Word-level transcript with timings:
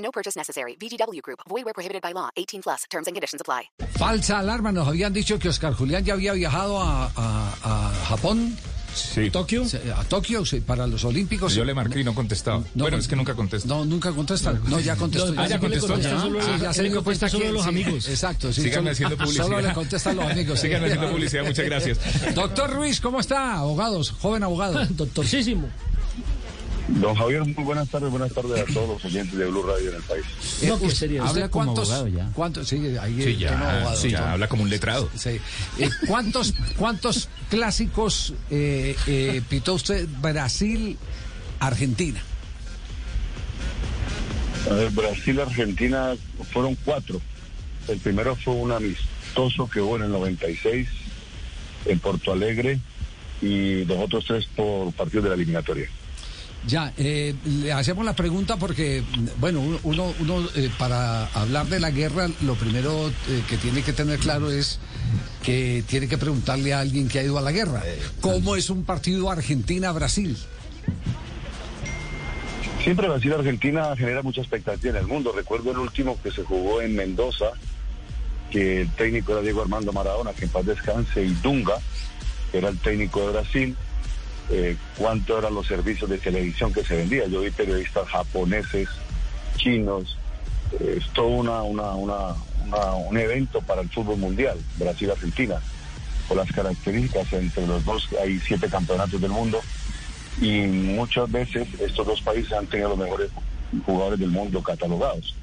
No 0.00 0.10
purchase 0.10 0.36
necessary. 0.38 0.76
VGW 0.80 1.20
Group. 1.22 1.40
Void 1.48 1.64
where 1.64 1.74
prohibited 1.74 2.02
by 2.02 2.12
law. 2.12 2.30
18 2.36 2.62
plus. 2.62 2.84
Terms 2.90 3.06
and 3.06 3.14
conditions 3.14 3.40
apply. 3.40 3.70
Falsa 3.98 4.38
alarma. 4.38 4.72
Nos 4.72 4.88
habían 4.88 5.12
dicho 5.12 5.38
que 5.38 5.48
Oscar 5.48 5.74
Julián 5.74 6.04
ya 6.04 6.14
había 6.14 6.32
viajado 6.32 6.80
a, 6.80 7.10
a- 7.14 7.54
a 7.62 7.92
Japón. 8.08 8.56
Sí. 8.92 9.30
¿Tokio? 9.30 9.62
A 9.96 10.02
Tokio, 10.04 10.44
sí, 10.44 10.60
para 10.60 10.84
los 10.84 11.04
Olímpicos. 11.04 11.54
Yo 11.54 11.64
le 11.64 11.74
marqué 11.74 12.00
y 12.00 12.04
no 12.04 12.12
contestaba. 12.12 12.58
No, 12.74 12.84
bueno, 12.84 12.96
con- 12.96 13.00
es 13.00 13.06
que 13.08 13.14
nunca 13.14 13.34
contesta. 13.34 13.68
No, 13.68 13.84
nunca 13.84 14.10
contesta. 14.10 14.52
No, 14.52 14.80
ya 14.80 14.96
contestó. 14.96 15.32
Ah, 15.36 15.46
ya 15.46 15.60
contestó, 15.60 15.96
ya. 15.96 16.20
Sí, 16.20 16.28
Ah, 16.40 16.58
ya 16.60 16.72
se 16.72 16.80
él 16.80 16.86
le 16.86 16.90
dio 16.90 17.04
cuenta 17.04 17.28
contesta 17.28 17.28
solo 17.28 17.42
que 17.44 17.48
a 17.48 17.52
los 17.52 17.62
sí, 17.62 17.68
amigos. 17.68 18.08
Exacto. 18.08 18.52
Sí, 18.52 18.72
solo- 18.72 18.90
haciendo 18.90 19.16
publicidad. 19.16 19.44
Solo 19.44 19.60
le 19.60 19.72
contestan 19.72 20.16
los 20.16 20.24
amigos. 20.30 20.58
sí. 20.58 20.66
Sigan 20.66 20.84
haciendo 20.84 21.08
publicidad, 21.10 21.44
muchas 21.44 21.64
gracias. 21.66 21.98
Doctor 22.34 22.70
Ruiz, 22.74 23.00
¿cómo 23.00 23.20
está? 23.20 23.54
Abogados, 23.58 24.10
joven 24.20 24.42
abogado. 24.42 24.84
Doctorcísimo. 24.90 25.68
Don 26.98 27.14
Javier, 27.14 27.44
muy 27.44 27.62
buenas 27.64 27.88
tardes, 27.88 28.10
buenas 28.10 28.32
tardes 28.32 28.60
a 28.60 28.64
todos 28.72 28.88
los 28.88 29.04
oyentes 29.04 29.38
de 29.38 29.46
Blue 29.46 29.62
Radio 29.62 29.90
en 29.90 29.96
el 29.96 30.02
país. 30.02 30.24
No, 30.66 30.90
serio. 30.90 31.24
¿Habla 31.24 31.48
como 31.48 31.66
cuántos? 31.66 31.88
abogado 31.90 32.08
ya. 32.08 32.28
¿Cuántos? 32.34 32.68
Sí, 32.68 32.96
ahí 33.00 33.36
ya, 33.38 33.52
abogado, 33.52 33.94
sí, 33.96 34.10
tono. 34.10 34.24
ya 34.24 34.32
habla 34.32 34.48
como 34.48 34.64
un 34.64 34.70
letrado. 34.70 35.08
Sí. 35.14 35.40
Eh, 35.78 35.88
¿cuántos, 36.08 36.52
¿Cuántos 36.76 37.28
clásicos 37.48 38.34
eh, 38.50 38.96
eh, 39.06 39.40
pitó 39.48 39.74
usted 39.74 40.08
Brasil-Argentina? 40.20 42.20
A 44.68 44.74
ver, 44.74 44.90
Brasil, 44.90 45.40
Argentina 45.40 46.14
fueron 46.52 46.76
cuatro. 46.84 47.20
El 47.86 47.98
primero 47.98 48.34
fue 48.36 48.54
un 48.54 48.72
amistoso 48.72 49.70
que 49.70 49.80
hubo 49.80 49.94
en 49.96 50.02
el 50.02 50.10
96 50.10 50.88
en 51.86 51.98
Porto 52.00 52.32
Alegre 52.32 52.80
y 53.40 53.84
los 53.84 53.98
otros 53.98 54.24
tres 54.26 54.46
por 54.54 54.92
partidos 54.92 55.24
de 55.24 55.30
la 55.30 55.36
eliminatoria. 55.36 55.88
Ya, 56.66 56.92
eh, 56.98 57.34
le 57.44 57.72
hacemos 57.72 58.04
la 58.04 58.14
pregunta 58.14 58.56
porque, 58.56 59.02
bueno, 59.38 59.60
uno, 59.82 60.14
uno, 60.18 60.46
eh, 60.54 60.70
para 60.78 61.26
hablar 61.28 61.66
de 61.66 61.80
la 61.80 61.90
guerra, 61.90 62.28
lo 62.42 62.54
primero 62.54 63.08
eh, 63.08 63.42
que 63.48 63.56
tiene 63.56 63.82
que 63.82 63.94
tener 63.94 64.18
claro 64.18 64.50
es 64.50 64.78
que 65.42 65.82
tiene 65.86 66.06
que 66.06 66.18
preguntarle 66.18 66.74
a 66.74 66.80
alguien 66.80 67.08
que 67.08 67.18
ha 67.18 67.22
ido 67.22 67.38
a 67.38 67.40
la 67.40 67.50
guerra. 67.50 67.82
¿Cómo 68.20 68.56
es 68.56 68.68
un 68.68 68.84
partido 68.84 69.30
Argentina-Brasil? 69.30 70.36
Siempre 72.82 73.08
Brasil-Argentina 73.08 73.96
genera 73.96 74.22
mucha 74.22 74.42
expectativa 74.42 74.98
en 74.98 75.04
el 75.04 75.06
mundo. 75.06 75.32
Recuerdo 75.32 75.70
el 75.72 75.78
último 75.78 76.18
que 76.22 76.30
se 76.30 76.44
jugó 76.44 76.82
en 76.82 76.94
Mendoza, 76.94 77.46
que 78.50 78.82
el 78.82 78.90
técnico 78.90 79.32
era 79.32 79.40
Diego 79.40 79.62
Armando 79.62 79.92
Maradona, 79.92 80.32
que 80.32 80.44
en 80.44 80.50
paz 80.50 80.66
descanse, 80.66 81.24
y 81.24 81.30
Dunga, 81.42 81.76
que 82.52 82.58
era 82.58 82.68
el 82.68 82.78
técnico 82.78 83.20
de 83.26 83.32
Brasil. 83.32 83.76
Eh, 84.52 84.76
¿Cuánto 84.98 85.38
eran 85.38 85.54
los 85.54 85.66
servicios 85.66 86.10
de 86.10 86.18
televisión 86.18 86.72
que 86.72 86.84
se 86.84 86.96
vendía? 86.96 87.26
Yo 87.26 87.40
vi 87.40 87.50
periodistas 87.50 88.08
japoneses, 88.08 88.88
chinos. 89.56 90.16
eh, 90.72 90.96
es 90.98 91.08
todo 91.12 91.28
una, 91.28 91.62
una, 91.62 91.92
una- 91.94 92.94
un 92.94 93.16
evento 93.18 93.60
para 93.62 93.80
el 93.82 93.88
fútbol 93.90 94.18
mundial, 94.18 94.58
Brasil-Argentina. 94.76 95.60
Por 96.28 96.36
las 96.36 96.50
características, 96.52 97.32
entre 97.32 97.66
los 97.66 97.84
dos 97.84 98.08
hay 98.22 98.40
siete 98.40 98.68
campeonatos 98.68 99.20
del 99.20 99.30
mundo 99.32 99.64
y 100.40 100.60
muchas 100.66 101.30
veces 101.30 101.68
estos 101.80 102.06
dos 102.06 102.20
países 102.22 102.52
han 102.52 102.66
tenido 102.68 102.90
los 102.90 102.98
mejores 102.98 103.30
jugadores 103.84 104.20
del 104.20 104.30
mundo 104.30 104.62
catalogados, 104.62 105.34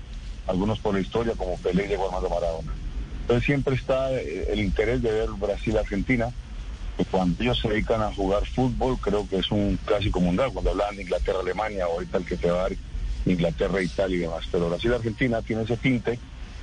algunos 0.47 0.79
por 0.79 0.93
la 0.93 1.01
historia 1.01 1.33
como 1.35 1.57
Pelé 1.57 1.87
y 1.89 1.93
Armando 1.93 2.29
Maradona. 2.29 2.73
Entonces 3.21 3.45
siempre 3.45 3.75
está 3.75 4.13
eh, 4.13 4.47
el 4.49 4.59
interés 4.61 5.01
de 5.01 5.11
ver 5.11 5.29
Brasil-Argentina, 5.31 6.31
cuando 7.05 7.41
ellos 7.43 7.59
se 7.59 7.69
dedican 7.69 8.01
a 8.01 8.13
jugar 8.13 8.45
fútbol 8.45 8.97
creo 8.99 9.27
que 9.27 9.37
es 9.37 9.51
un 9.51 9.77
clásico 9.85 10.19
mundial, 10.19 10.51
cuando 10.51 10.71
hablan 10.71 10.95
de 10.95 11.03
Inglaterra-Alemania 11.03 11.87
o 11.87 11.93
ahorita 11.93 12.17
el 12.17 12.25
que 12.25 12.37
te 12.37 12.49
va 12.49 12.59
a 12.59 12.63
dar 12.63 12.73
Inglaterra-Italia 13.25 14.17
y 14.17 14.19
demás, 14.21 14.45
pero 14.51 14.69
Brasil-Argentina 14.69 15.41
tiene 15.41 15.63
ese 15.63 15.77
tinte 15.77 16.19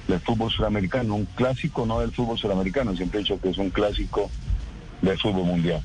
del 0.09 0.21
fútbol 0.21 0.51
suramericano, 0.51 1.15
un 1.15 1.27
clásico 1.27 1.87
no 1.87 2.01
del 2.01 2.13
fútbol 2.13 2.39
suramericano, 2.39 2.97
siempre 2.97 3.21
he 3.21 3.23
dicho 3.23 3.41
que 3.41 3.51
es 3.51 3.59
un 3.59 3.71
clásico 3.71 4.31
del 5.03 5.19
fútbol 5.19 5.45
mundial. 5.45 5.83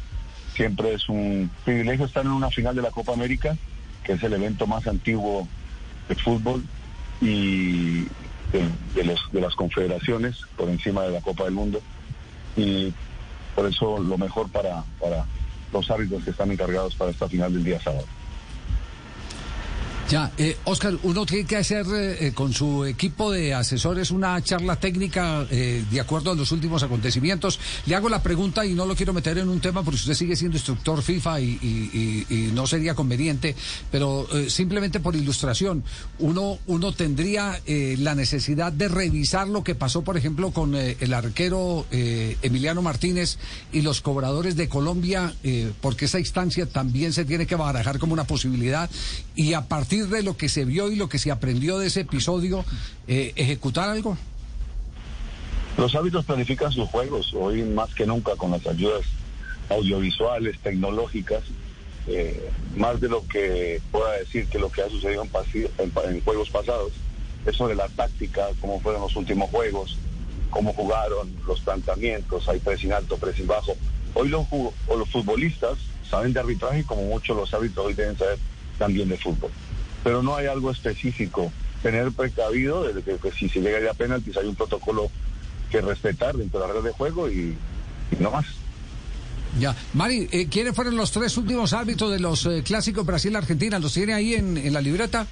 Siempre 0.55 0.93
es 0.93 1.07
un 1.07 1.49
privilegio 1.63 2.05
estar 2.05 2.25
en 2.25 2.31
una 2.31 2.49
final 2.49 2.75
de 2.75 2.81
la 2.81 2.91
Copa 2.91 3.13
América, 3.13 3.55
que 4.03 4.13
es 4.13 4.23
el 4.23 4.33
evento 4.33 4.67
más 4.67 4.87
antiguo 4.87 5.47
de 6.07 6.15
fútbol 6.15 6.63
y 7.21 8.03
de, 8.51 8.67
de 8.95 9.03
los, 9.05 9.31
de 9.31 9.41
las 9.41 9.55
confederaciones 9.55 10.37
por 10.57 10.69
encima 10.69 11.03
de 11.03 11.11
la 11.11 11.21
Copa 11.21 11.45
del 11.45 11.53
Mundo. 11.53 11.81
Y 12.57 12.93
por 13.59 13.67
eso 13.69 13.99
lo 13.99 14.17
mejor 14.17 14.49
para, 14.49 14.85
para 15.01 15.25
los 15.73 15.91
árbitros 15.91 16.23
que 16.23 16.31
están 16.31 16.49
encargados 16.49 16.95
para 16.95 17.11
esta 17.11 17.27
final 17.27 17.51
del 17.51 17.65
día 17.65 17.77
sábado. 17.81 18.05
Ya, 20.09 20.31
eh, 20.39 20.57
Oscar, 20.63 20.97
uno 21.03 21.23
tiene 21.23 21.45
que 21.45 21.55
hacer 21.55 21.85
eh, 21.85 22.27
eh, 22.27 22.31
con 22.33 22.51
su 22.51 22.83
equipo 22.83 23.31
de 23.31 23.53
asesores 23.53 24.09
una 24.09 24.41
charla 24.41 24.75
técnica 24.75 25.45
eh, 25.51 25.85
de 25.91 25.99
acuerdo 25.99 26.31
a 26.31 26.35
los 26.35 26.51
últimos 26.51 26.81
acontecimientos. 26.81 27.59
Le 27.85 27.93
hago 27.93 28.09
la 28.09 28.23
pregunta 28.23 28.65
y 28.65 28.73
no 28.73 28.87
lo 28.87 28.95
quiero 28.95 29.13
meter 29.13 29.37
en 29.37 29.49
un 29.49 29.59
tema 29.59 29.83
porque 29.83 29.97
usted 29.97 30.15
sigue 30.15 30.35
siendo 30.35 30.57
instructor 30.57 31.03
FIFA 31.03 31.41
y, 31.41 32.49
no 32.53 32.65
sería 32.65 32.95
conveniente, 32.95 33.55
pero 33.91 34.27
simplemente 34.47 34.99
por 34.99 35.15
ilustración, 35.15 35.83
uno, 36.17 36.57
uno 36.65 36.91
tendría 36.91 37.59
la 37.67 38.15
necesidad 38.15 38.71
de 38.71 38.87
revisar 38.87 39.47
lo 39.47 39.63
que 39.63 39.75
pasó, 39.75 40.03
por 40.03 40.17
ejemplo, 40.17 40.51
con 40.51 40.75
el 40.75 41.13
arquero 41.13 41.85
Emiliano 41.91 42.81
Martínez 42.81 43.37
y 43.71 43.81
los 43.81 44.01
cobradores 44.01 44.55
de 44.55 44.67
Colombia, 44.67 45.33
porque 45.81 46.05
esa 46.05 46.19
instancia 46.19 46.65
también 46.65 47.13
se 47.13 47.25
tiene 47.25 47.45
que 47.45 47.55
barajar 47.55 47.99
como 47.99 48.13
una 48.13 48.25
posibilidad 48.25 48.89
y 49.35 49.53
a 49.53 49.67
partir 49.67 49.98
de 50.07 50.23
lo 50.23 50.37
que 50.37 50.49
se 50.49 50.65
vio 50.65 50.91
y 50.91 50.95
lo 50.95 51.09
que 51.09 51.19
se 51.19 51.31
aprendió 51.31 51.77
de 51.77 51.87
ese 51.87 52.01
episodio, 52.01 52.65
eh, 53.07 53.33
ejecutar 53.35 53.89
algo. 53.89 54.17
Los 55.77 55.95
árbitros 55.95 56.25
planifican 56.25 56.71
sus 56.71 56.89
juegos, 56.89 57.33
hoy 57.33 57.63
más 57.63 57.93
que 57.93 58.05
nunca 58.05 58.35
con 58.35 58.51
las 58.51 58.65
ayudas 58.67 59.03
audiovisuales, 59.69 60.59
tecnológicas, 60.59 61.43
eh, 62.07 62.49
más 62.75 62.99
de 62.99 63.07
lo 63.07 63.25
que 63.27 63.81
pueda 63.91 64.13
decir 64.17 64.47
que 64.47 64.59
lo 64.59 64.71
que 64.71 64.81
ha 64.81 64.89
sucedido 64.89 65.23
en, 65.23 65.29
en 65.77 66.15
en 66.15 66.21
juegos 66.21 66.49
pasados, 66.49 66.91
es 67.45 67.55
sobre 67.55 67.75
la 67.75 67.87
táctica, 67.89 68.47
cómo 68.59 68.79
fueron 68.81 69.01
los 69.01 69.15
últimos 69.15 69.49
juegos, 69.49 69.97
cómo 70.49 70.73
jugaron, 70.73 71.33
los 71.47 71.61
planteamientos, 71.61 72.47
hay 72.49 72.59
pressing 72.59 72.91
alto, 72.91 73.17
pressing 73.17 73.47
bajo. 73.47 73.75
Hoy 74.13 74.29
los, 74.29 74.45
o 74.51 74.97
los 74.97 75.09
futbolistas 75.09 75.77
saben 76.09 76.33
de 76.33 76.39
arbitraje 76.39 76.83
como 76.83 77.03
muchos 77.03 77.37
los 77.37 77.53
árbitros 77.53 77.85
hoy 77.85 77.93
deben 77.93 78.17
saber 78.17 78.37
también 78.77 79.09
de 79.09 79.17
fútbol. 79.17 79.51
Pero 80.03 80.23
no 80.23 80.35
hay 80.35 80.47
algo 80.47 80.71
específico. 80.71 81.51
Tener 81.81 82.11
precavido 82.11 82.83
desde 82.83 83.03
que, 83.03 83.31
si 83.31 83.47
se 83.49 83.61
llega 83.61 83.79
ya 83.79 83.91
a 83.91 83.93
penaltis 83.93 84.35
hay 84.37 84.47
un 84.47 84.55
protocolo 84.55 85.09
que 85.71 85.81
respetar 85.81 86.35
dentro 86.35 86.59
de 86.59 86.67
la 86.67 86.73
red 86.73 86.83
de 86.83 86.91
juego 86.91 87.29
y, 87.29 87.55
no 88.19 88.31
más. 88.31 88.45
Ya, 89.59 89.75
Mari, 89.93 90.27
eh, 90.31 90.47
¿quiénes 90.49 90.75
fueron 90.75 90.95
los 90.95 91.11
tres 91.11 91.35
últimos 91.37 91.73
árbitros 91.73 92.11
de 92.11 92.19
los 92.19 92.45
eh, 92.45 92.61
clásicos 92.63 93.05
Brasil-Argentina? 93.05 93.79
¿Los 93.79 93.93
tiene 93.93 94.13
ahí 94.13 94.35
en 94.35 94.71
la 94.73 94.81
libreta? 94.81 95.25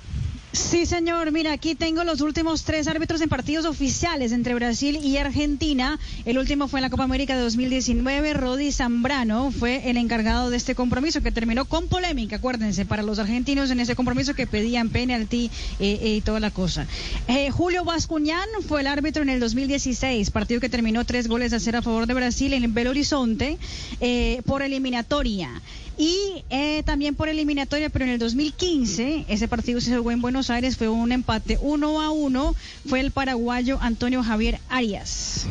Sí, 0.58 0.88
señor. 0.88 1.32
Mira, 1.32 1.54
aquí 1.54 1.76
tengo 1.76 2.04
los 2.04 2.20
últimos 2.20 2.64
tres 2.64 2.88
árbitros 2.88 3.22
en 3.22 3.30
partidos 3.30 3.66
oficiales 3.66 4.32
entre 4.32 4.56
Brasil 4.56 5.00
y 5.02 5.18
Argentina. 5.18 6.00
El 6.26 6.40
último 6.40 6.68
fue 6.68 6.80
en 6.80 6.82
la 6.82 6.90
Copa 6.90 7.04
América 7.04 7.38
de 7.38 7.44
2019. 7.44 8.34
Rodi 8.34 8.72
Zambrano 8.72 9.52
fue 9.52 9.88
el 9.90 9.98
encargado 9.98 10.50
de 10.50 10.58
este 10.58 10.74
compromiso 10.74 11.22
que 11.22 11.32
terminó 11.32 11.66
con 11.66 11.88
polémica, 11.88 12.38
acuérdense, 12.38 12.86
para 12.86 13.04
los 13.04 13.20
argentinos 13.20 13.70
en 13.70 13.80
ese 13.80 13.96
compromiso 13.96 14.34
que 14.34 14.48
pedían 14.48 14.90
penalti 14.90 15.52
eh, 15.80 16.00
eh, 16.02 16.16
y 16.16 16.22
toda 16.22 16.40
la 16.40 16.50
cosa. 16.50 16.88
Eh, 17.28 17.52
Julio 17.52 17.86
Bascuñán 17.86 18.48
fue 18.68 18.82
el 18.82 18.88
árbitro 18.88 19.22
en 19.22 19.30
el 19.30 19.40
2016, 19.40 20.32
partido 20.32 20.60
que 20.60 20.70
terminó 20.70 21.06
tres 21.06 21.28
goles 21.28 21.54
a 21.54 21.60
cero 21.60 21.78
a 21.78 21.82
favor 21.84 22.08
de 22.08 22.16
Brasil 22.16 22.52
en 22.54 22.74
Belo 22.74 22.90
Horizonte 22.90 23.60
eh, 24.02 24.42
por 24.46 24.64
eliminatoria. 24.64 25.62
Y 25.98 26.44
eh, 26.52 26.84
también 26.84 27.16
por 27.16 27.28
eliminatoria, 27.28 27.90
pero 27.90 28.06
en 28.06 28.12
el 28.12 28.20
2015, 28.20 29.26
ese 29.28 29.48
partido 29.48 29.82
se 29.82 29.98
jugó 29.98 30.12
en 30.12 30.22
Buenos 30.22 30.50
Aires, 30.52 30.78
fue 30.78 30.90
un 30.90 31.12
empate 31.12 31.58
uno 31.60 32.02
a 32.02 32.12
uno, 32.12 32.56
fue 32.88 33.00
el 33.00 33.12
paraguayo 33.12 33.80
Antonio 33.82 34.24
Javier 34.24 34.60
Arias. 34.70 35.48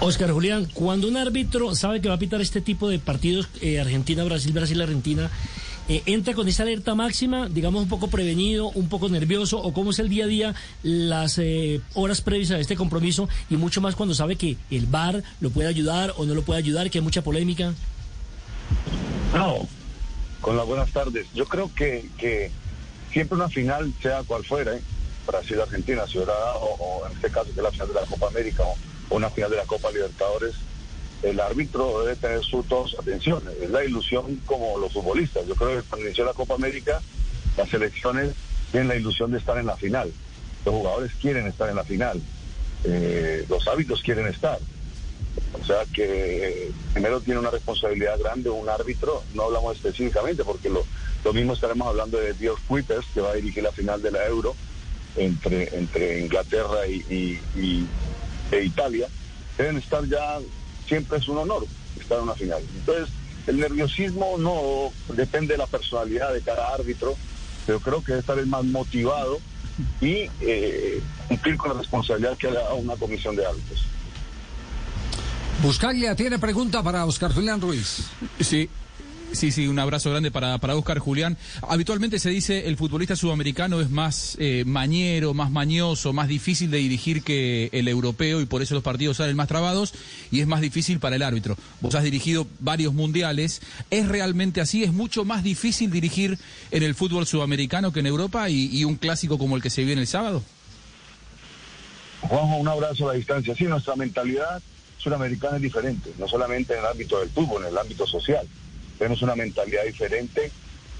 Oscar 0.00 0.30
Julián, 0.30 0.68
cuando 0.72 1.08
un 1.08 1.16
árbitro 1.16 1.74
sabe 1.74 2.00
que 2.00 2.08
va 2.08 2.14
a 2.14 2.18
pitar 2.18 2.40
este 2.40 2.60
tipo 2.60 2.88
de 2.88 2.98
partidos, 2.98 3.48
eh, 3.60 3.80
Argentina-Brasil, 3.80 4.52
Brasil-Argentina, 4.52 5.30
eh, 5.88 6.02
entra 6.06 6.34
con 6.34 6.48
esa 6.48 6.62
alerta 6.62 6.94
máxima, 6.94 7.48
digamos 7.48 7.82
un 7.82 7.88
poco 7.88 8.08
prevenido, 8.08 8.68
un 8.70 8.88
poco 8.88 9.08
nervioso, 9.08 9.58
o 9.58 9.72
cómo 9.72 9.90
es 9.90 9.98
el 9.98 10.08
día 10.08 10.24
a 10.24 10.28
día, 10.28 10.54
las 10.82 11.38
eh, 11.38 11.80
horas 11.94 12.20
previas 12.20 12.50
a 12.50 12.58
este 12.58 12.76
compromiso, 12.76 13.28
y 13.50 13.56
mucho 13.56 13.80
más 13.80 13.96
cuando 13.96 14.14
sabe 14.14 14.36
que 14.36 14.56
el 14.70 14.86
VAR 14.86 15.22
lo 15.40 15.50
puede 15.50 15.68
ayudar 15.68 16.14
o 16.16 16.24
no 16.24 16.34
lo 16.34 16.42
puede 16.42 16.58
ayudar, 16.58 16.90
que 16.90 16.98
hay 16.98 17.04
mucha 17.04 17.22
polémica. 17.22 17.74
No, 19.34 19.66
con 20.40 20.56
las 20.56 20.66
buenas 20.66 20.90
tardes. 20.90 21.26
Yo 21.34 21.46
creo 21.46 21.70
que, 21.74 22.08
que 22.18 22.50
siempre 23.12 23.36
una 23.36 23.48
final, 23.48 23.92
sea 24.02 24.22
cual 24.22 24.44
fuera, 24.44 24.76
¿eh? 24.76 24.82
Brasil-Argentina, 25.26 26.06
si 26.06 26.18
dado, 26.18 26.58
o 26.60 27.06
en 27.06 27.12
este 27.12 27.30
caso 27.30 27.46
que 27.52 27.60
es 27.60 27.62
la 27.62 27.70
final 27.70 27.88
de 27.88 27.94
la 27.94 28.06
Copa 28.06 28.28
América 28.28 28.62
o, 28.62 28.74
o 29.10 29.16
una 29.16 29.28
final 29.28 29.50
de 29.50 29.56
la 29.58 29.64
Copa 29.64 29.90
Libertadores, 29.90 30.54
el 31.22 31.40
árbitro 31.40 32.00
debe 32.04 32.16
tener 32.16 32.42
su 32.44 32.62
toda 32.62 32.88
su 32.88 33.00
atención. 33.00 33.42
Es 33.60 33.70
la 33.70 33.84
ilusión 33.84 34.40
como 34.46 34.78
los 34.78 34.92
futbolistas. 34.92 35.46
Yo 35.46 35.54
creo 35.54 35.80
que 35.82 35.88
cuando 35.88 36.06
inició 36.06 36.24
la 36.24 36.32
Copa 36.34 36.54
América, 36.54 37.00
las 37.56 37.68
selecciones 37.68 38.34
tienen 38.70 38.88
la 38.88 38.96
ilusión 38.96 39.30
de 39.30 39.38
estar 39.38 39.58
en 39.58 39.66
la 39.66 39.76
final. 39.76 40.12
Los 40.64 40.74
jugadores 40.74 41.12
quieren 41.20 41.46
estar 41.46 41.68
en 41.68 41.76
la 41.76 41.84
final. 41.84 42.20
Eh, 42.84 43.44
los 43.48 43.66
hábitos 43.66 44.02
quieren 44.02 44.26
estar. 44.26 44.58
O 45.60 45.64
sea 45.64 45.78
que 45.92 46.48
eh, 46.66 46.72
primero 46.92 47.20
tiene 47.20 47.40
una 47.40 47.50
responsabilidad 47.50 48.18
grande 48.18 48.50
un 48.50 48.68
árbitro, 48.68 49.24
no 49.34 49.44
hablamos 49.44 49.76
específicamente 49.76 50.44
porque 50.44 50.68
lo, 50.68 50.84
lo 51.24 51.32
mismo 51.32 51.54
estaremos 51.54 51.88
hablando 51.88 52.18
de 52.18 52.32
Dios 52.34 52.58
Kuipers, 52.68 53.06
que 53.14 53.20
va 53.20 53.30
a 53.30 53.34
dirigir 53.34 53.62
la 53.62 53.72
final 53.72 54.00
de 54.02 54.10
la 54.10 54.26
Euro 54.26 54.54
entre, 55.16 55.76
entre 55.76 56.20
Inglaterra 56.20 56.86
y- 56.86 57.38
e 58.50 58.64
Italia. 58.64 59.08
Deben 59.56 59.76
estar 59.78 60.04
ya, 60.06 60.38
siempre 60.88 61.18
es 61.18 61.28
un 61.28 61.38
honor 61.38 61.64
estar 62.00 62.18
en 62.18 62.24
una 62.24 62.34
final. 62.34 62.62
Entonces, 62.74 63.08
el 63.46 63.58
nerviosismo 63.58 64.36
no 64.38 64.92
depende 65.14 65.54
de 65.54 65.58
la 65.58 65.66
personalidad 65.66 66.32
de 66.32 66.42
cada 66.42 66.74
árbitro, 66.74 67.14
pero 67.66 67.80
creo 67.80 68.02
que 68.02 68.12
debe 68.12 68.20
estar 68.20 68.38
el 68.38 68.46
más 68.46 68.64
motivado 68.64 69.38
y 70.00 70.28
eh, 70.40 71.00
cumplir 71.28 71.56
con 71.56 71.72
la 71.72 71.78
responsabilidad 71.78 72.36
que 72.36 72.50
le 72.50 72.56
da 72.56 72.74
una 72.74 72.96
comisión 72.96 73.36
de 73.36 73.46
árbitros. 73.46 73.84
Buscaglia 75.62 76.14
tiene 76.14 76.38
pregunta 76.38 76.82
para 76.82 77.04
Oscar 77.04 77.32
Julián 77.32 77.60
Ruiz. 77.60 78.04
Sí. 78.40 78.68
Sí, 79.32 79.52
sí, 79.52 79.68
un 79.68 79.78
abrazo 79.78 80.10
grande 80.10 80.30
para, 80.30 80.58
para 80.58 80.74
Oscar 80.74 80.98
Julián. 80.98 81.36
Habitualmente 81.62 82.18
se 82.18 82.30
dice 82.30 82.66
el 82.66 82.76
futbolista 82.76 83.14
sudamericano 83.14 83.80
es 83.80 83.90
más 83.90 84.36
eh, 84.40 84.64
mañero, 84.66 85.34
más 85.34 85.50
mañoso, 85.50 86.12
más 86.12 86.28
difícil 86.28 86.70
de 86.70 86.78
dirigir 86.78 87.22
que 87.22 87.68
el 87.72 87.88
europeo 87.88 88.40
y 88.40 88.46
por 88.46 88.62
eso 88.62 88.74
los 88.74 88.82
partidos 88.82 89.18
salen 89.18 89.36
más 89.36 89.48
trabados 89.48 89.92
y 90.30 90.40
es 90.40 90.46
más 90.46 90.60
difícil 90.60 90.98
para 90.98 91.16
el 91.16 91.22
árbitro. 91.22 91.56
Vos 91.80 91.94
has 91.94 92.04
dirigido 92.04 92.46
varios 92.60 92.94
mundiales. 92.94 93.60
¿Es 93.90 94.08
realmente 94.08 94.60
así? 94.60 94.82
¿Es 94.82 94.92
mucho 94.92 95.24
más 95.24 95.44
difícil 95.44 95.90
dirigir 95.90 96.38
en 96.70 96.82
el 96.82 96.94
fútbol 96.94 97.26
sudamericano 97.26 97.92
que 97.92 98.00
en 98.00 98.06
Europa 98.06 98.48
y, 98.48 98.68
y 98.72 98.84
un 98.84 98.96
clásico 98.96 99.38
como 99.38 99.56
el 99.56 99.62
que 99.62 99.70
se 99.70 99.84
viene 99.84 100.00
el 100.00 100.06
sábado? 100.06 100.42
Juanjo, 102.22 102.56
un 102.56 102.68
abrazo 102.68 103.08
a 103.08 103.12
la 103.12 103.18
distancia. 103.18 103.54
Sí, 103.54 103.64
nuestra 103.64 103.94
mentalidad 103.94 104.60
sudamericana 104.96 105.56
es 105.56 105.62
diferente, 105.62 106.12
no 106.18 106.26
solamente 106.26 106.72
en 106.72 106.80
el 106.80 106.86
ámbito 106.86 107.20
del 107.20 107.28
fútbol, 107.28 107.62
en 107.62 107.68
el 107.68 107.78
ámbito 107.78 108.06
social. 108.06 108.46
Tenemos 108.98 109.22
una 109.22 109.36
mentalidad 109.36 109.84
diferente, 109.84 110.50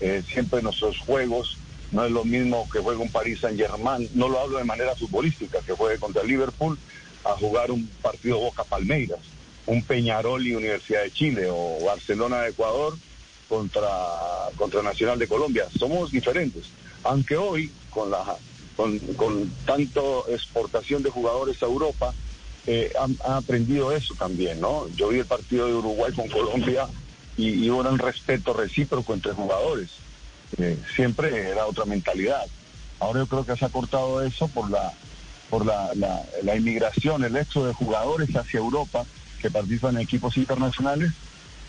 eh, 0.00 0.22
siempre 0.26 0.62
nuestros 0.62 0.98
juegos 0.98 1.58
no 1.90 2.04
es 2.04 2.12
lo 2.12 2.24
mismo 2.24 2.68
que 2.70 2.80
juega 2.80 3.00
un 3.00 3.10
Paris 3.10 3.40
Saint 3.40 3.58
Germain, 3.58 4.08
no 4.14 4.28
lo 4.28 4.40
hablo 4.40 4.58
de 4.58 4.64
manera 4.64 4.94
futbolística, 4.94 5.60
que 5.60 5.72
juegue 5.72 5.98
contra 5.98 6.22
Liverpool 6.22 6.78
a 7.24 7.30
jugar 7.30 7.70
un 7.70 7.86
partido 8.02 8.38
Boca 8.38 8.64
Palmeiras, 8.64 9.20
un 9.66 9.82
Peñarol 9.82 10.46
y 10.46 10.54
Universidad 10.54 11.02
de 11.02 11.10
Chile 11.10 11.48
o 11.50 11.84
Barcelona 11.84 12.42
de 12.42 12.50
Ecuador 12.50 12.96
contra, 13.48 13.88
contra 14.56 14.82
Nacional 14.82 15.18
de 15.18 15.28
Colombia. 15.28 15.66
Somos 15.78 16.10
diferentes, 16.10 16.64
aunque 17.04 17.36
hoy 17.36 17.72
con 17.90 18.10
la 18.10 18.36
con, 18.76 18.96
con 19.16 19.50
tanto 19.66 20.28
exportación 20.28 21.02
de 21.02 21.10
jugadores 21.10 21.60
a 21.62 21.66
Europa, 21.66 22.14
eh, 22.66 22.92
han 23.00 23.16
aprendido 23.24 23.90
eso 23.90 24.14
también, 24.14 24.60
¿no? 24.60 24.86
Yo 24.94 25.08
vi 25.08 25.18
el 25.18 25.26
partido 25.26 25.66
de 25.66 25.74
Uruguay 25.74 26.12
con 26.12 26.28
Colombia 26.28 26.86
y, 27.38 27.64
y 27.64 27.70
hubo 27.70 27.88
un 27.88 27.98
respeto 27.98 28.52
recíproco 28.52 29.14
entre 29.14 29.32
jugadores. 29.32 29.90
Eh, 30.58 30.78
siempre 30.94 31.50
era 31.50 31.66
otra 31.66 31.86
mentalidad. 31.86 32.44
Ahora 33.00 33.20
yo 33.20 33.26
creo 33.28 33.46
que 33.46 33.56
se 33.56 33.64
ha 33.64 33.70
cortado 33.70 34.22
eso 34.22 34.48
por 34.48 34.70
la 34.70 34.92
por 35.48 35.64
la, 35.64 35.94
la, 35.94 36.56
inmigración, 36.56 37.24
el 37.24 37.34
hecho 37.34 37.64
de 37.64 37.72
jugadores 37.72 38.28
hacia 38.36 38.58
Europa 38.58 39.06
que 39.40 39.50
participan 39.50 39.96
en 39.96 40.02
equipos 40.02 40.36
internacionales 40.36 41.10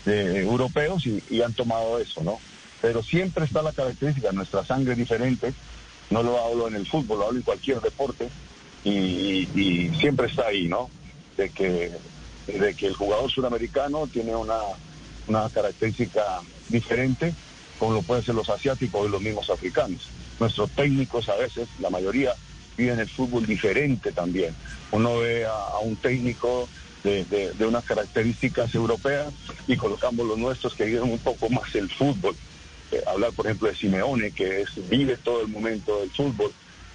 eh, 0.04 0.42
europeos 0.42 1.02
y, 1.06 1.40
han 1.40 1.54
tomado 1.54 1.98
eso, 1.98 2.22
¿no? 2.22 2.40
Pero 2.82 3.02
siempre 3.02 3.46
está 3.46 3.62
la 3.62 3.72
característica, 3.72 4.32
nuestra 4.32 4.66
sangre 4.66 4.94
diferente, 4.96 5.54
no 6.10 6.22
lo 6.22 6.38
hablo 6.44 6.68
en 6.68 6.74
el 6.74 6.86
fútbol, 6.86 7.20
lo 7.20 7.26
hablo 7.28 7.38
en 7.38 7.44
cualquier 7.44 7.80
deporte 7.80 8.28
y, 8.84 8.90
y- 8.90 9.50
y 9.54 9.94
siempre 9.94 10.26
está 10.26 10.48
ahí, 10.48 10.68
¿no? 10.68 10.90
De 11.38 11.48
que, 11.48 11.90
de 12.48 12.74
que 12.74 12.86
el 12.86 12.94
jugador 12.96 13.30
suramericano 13.30 14.08
tiene 14.08 14.36
una, 14.36 14.58
una 15.30 15.48
característica 15.48 16.42
diferente, 16.68 17.34
como 17.78 17.94
lo 17.94 18.02
pueden 18.02 18.24
ser 18.24 18.34
los 18.34 18.48
asiáticos 18.48 19.06
y 19.06 19.10
los 19.10 19.22
mismos 19.22 19.48
africanos. 19.48 20.10
Nuestros 20.38 20.70
técnicos 20.72 21.28
a 21.28 21.36
veces, 21.36 21.68
la 21.78 21.88
mayoría, 21.88 22.34
viven 22.76 22.98
el 22.98 23.08
fútbol 23.08 23.46
diferente 23.46 24.12
también. 24.12 24.54
Uno 24.90 25.18
ve 25.20 25.46
a, 25.46 25.78
un 25.82 25.96
técnico 25.96 26.68
de, 27.04 27.24
de- 27.24 27.66
unas 27.66 27.84
características 27.84 28.74
europeas 28.74 29.32
y 29.66 29.76
colocamos 29.76 30.26
los 30.26 30.36
nuestros 30.36 30.74
que 30.74 30.84
viven 30.84 31.04
un 31.10 31.18
poco 31.18 31.48
más 31.48 31.74
el 31.74 31.88
fútbol. 31.90 32.36
Eh, 32.90 33.02
hablar, 33.06 33.32
por 33.32 33.46
ejemplo, 33.46 33.68
de 33.68 33.76
Simeone, 33.76 34.32
que 34.32 34.62
es, 34.62 34.68
vive 34.88 35.16
todo 35.18 35.42
el 35.42 35.48
momento 35.48 36.00
del 36.00 36.10
fútbol, 36.10 36.52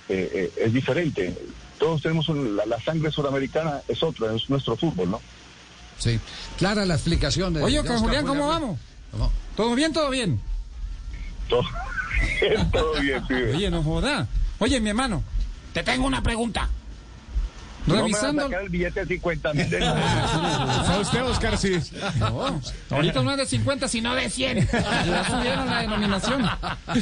eh, 0.10 0.30
eh, 0.34 0.54
es 0.66 0.74
diferente. 0.74 1.36
Todos 1.80 2.02
tenemos 2.02 2.28
la, 2.30 2.66
la 2.66 2.82
sangre 2.82 3.12
sudamericana, 3.12 3.82
es 3.88 4.04
otra, 4.04 4.36
es 4.36 4.50
nuestro 4.50 4.76
fútbol, 4.76 5.10
¿no? 5.12 5.22
Sí. 5.98 6.20
Clara 6.58 6.86
la 6.86 6.96
explicación 6.96 7.54
de. 7.54 7.64
Oye, 7.64 7.80
Oscar 7.80 7.98
Julián, 7.98 8.26
¿cómo 8.26 8.44
Ruiz. 8.44 8.54
vamos? 8.54 8.80
¿Cómo? 9.12 9.32
¿Todo 9.56 9.76
bien, 9.76 9.94
todo 9.94 10.10
bien? 10.10 10.40
Todo, 11.50 11.64
todo 12.72 13.00
bien, 13.00 13.26
pibe. 13.28 13.56
Oye, 13.56 13.70
no 13.70 13.84
joda. 13.84 14.28
Oye, 14.60 14.80
mi 14.80 14.90
hermano, 14.90 15.24
te 15.74 15.84
tengo 15.84 16.06
una 16.08 16.22
pregunta. 16.22 16.70
No 17.86 17.96
me 17.96 18.02
Revisando... 18.02 18.44
van 18.44 18.46
a 18.46 18.50
sacar 18.50 18.64
el 18.64 18.70
billete 18.70 19.00
de 19.02 19.06
50 19.06 19.54
mil 19.54 19.70
de 19.70 19.80
¿Sabe 19.80 21.02
usted, 21.02 21.24
Oscar? 21.24 21.58
Sí. 21.58 21.80
No, 22.20 22.60
ahorita 22.90 23.22
no 23.22 23.32
es 23.32 23.38
de 23.38 23.46
50, 23.46 23.88
sino 23.88 24.16
de 24.16 24.30
100. 24.30 24.68
Ya 24.72 25.26
subieron 25.30 25.68
la 25.70 25.82
denominación. 25.82 26.50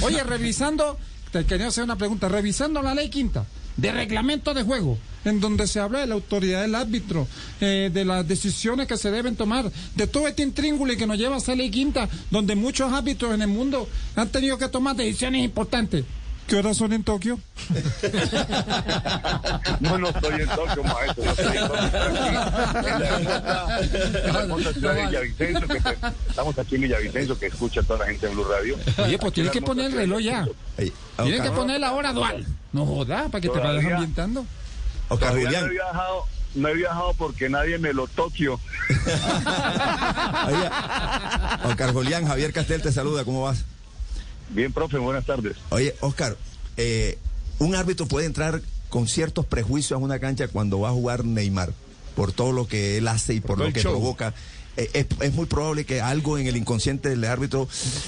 Oye, 0.01 0.24
revisando, 0.24 0.98
te 1.31 1.45
quería 1.45 1.68
hacer 1.68 1.86
una 1.86 1.95
pregunta. 1.95 2.28
Revisando 2.28 2.81
la 2.81 2.94
ley 2.94 3.10
quinta 3.10 3.45
de 3.77 3.92
reglamento 3.92 4.53
de 4.53 4.63
juego, 4.63 4.97
en 5.25 5.39
donde 5.39 5.68
se 5.68 5.80
habla 5.80 5.99
de 5.99 6.07
la 6.07 6.15
autoridad 6.15 6.61
del 6.61 6.75
árbitro, 6.75 7.27
eh, 7.61 7.89
de 7.94 8.06
las 8.06 8.27
decisiones 8.27 8.87
que 8.87 8.97
se 8.97 9.11
deben 9.11 9.35
tomar, 9.35 9.71
de 9.95 10.07
todo 10.07 10.27
este 10.27 10.44
intríngulo 10.44 10.95
que 10.95 11.07
nos 11.07 11.18
lleva 11.18 11.35
a 11.35 11.39
esa 11.39 11.56
ley 11.56 11.69
quinta, 11.71 12.09
donde 12.30 12.56
muchos 12.56 12.92
árbitros 12.92 13.33
en 13.33 13.42
el 13.42 13.47
mundo 13.47 13.87
han 14.15 14.30
tenido 14.30 14.57
que 14.57 14.68
tomar 14.68 14.95
decisiones 14.95 15.44
importantes. 15.44 16.06
¿Qué 16.47 16.57
horas 16.57 16.77
son 16.77 16.94
en 16.94 17.03
Tokio? 17.03 17.39
No, 19.80 19.97
no 19.97 20.09
estoy 20.09 20.42
en 20.42 20.47
Tokio, 20.49 20.83
maestro. 20.83 21.25
No 21.25 21.31
estoy 21.31 21.57
en 21.57 21.68
Tokio. 21.68 21.89
En 24.83 24.99
en 24.99 25.07
Villavicencio, 25.09 25.68
que 25.68 25.77
estamos 26.30 26.57
aquí 26.57 26.75
en 26.75 26.81
Villavicencio, 26.81 27.39
que 27.39 27.47
escucha 27.47 27.80
a 27.81 27.83
toda 27.83 27.99
la 27.99 28.06
gente 28.06 28.27
de 28.27 28.33
Blue 28.33 28.44
Radio. 28.45 28.77
Oye, 29.03 29.18
pues 29.18 29.33
tienes 29.33 29.51
que 29.51 29.61
poner 29.61 29.87
el 29.87 29.94
reloj 29.94 30.19
ya. 30.21 30.47
Tienes 31.21 31.42
que 31.42 31.51
poner 31.51 31.80
la 31.80 31.94
hora 31.94 32.13
dual. 32.13 32.45
No 32.73 32.85
joda, 32.85 33.30
para 33.30 33.42
que 33.42 33.49
te 33.49 33.59
vayas 33.59 33.85
ambientando. 33.85 34.45
Julián, 35.09 35.53
No 35.53 35.68
he 35.68 35.69
viajado, 35.69 36.25
no 36.56 36.68
he 36.69 36.73
viajado 36.73 37.13
porque 37.13 37.49
nadie 37.49 37.77
me 37.77 37.94
lo 37.94 38.07
oye, 40.47 40.69
Oscar 41.65 41.94
Julián, 41.94 42.27
Javier 42.27 42.51
Castel 42.51 42.81
te 42.81 42.92
saluda, 42.92 43.23
¿cómo 43.23 43.44
vas? 43.44 43.63
Bien, 44.49 44.73
profe, 44.73 44.97
buenas 44.97 45.25
tardes. 45.25 45.56
Oye, 45.69 45.95
Oscar, 46.01 46.37
eh, 46.77 47.18
un 47.59 47.75
árbitro 47.75 48.07
puede 48.07 48.25
entrar 48.25 48.61
con 48.89 49.07
ciertos 49.07 49.45
prejuicios 49.45 49.99
a 49.99 50.03
una 50.03 50.19
cancha 50.19 50.47
cuando 50.47 50.80
va 50.80 50.89
a 50.89 50.94
jugar 50.94 51.25
Neymar, 51.25 51.73
por 52.15 52.31
todo 52.31 52.51
lo 52.51 52.68
que 52.68 52.97
él 52.97 53.07
hace 53.07 53.33
y 53.33 53.39
por, 53.39 53.57
lo 53.57 53.71
que 53.71 53.81
show. 53.81 53.94
provoca. 53.94 54.33
Eh, 54.75 54.89
es, 54.94 55.06
es 55.21 55.33
muy 55.33 55.45
probable 55.45 55.85
que 55.85 56.01
algo 56.01 56.37
en 56.39 56.47
el 56.47 56.57
inconsciente 56.57 57.09
del 57.09 57.23
árbitro 57.25 57.68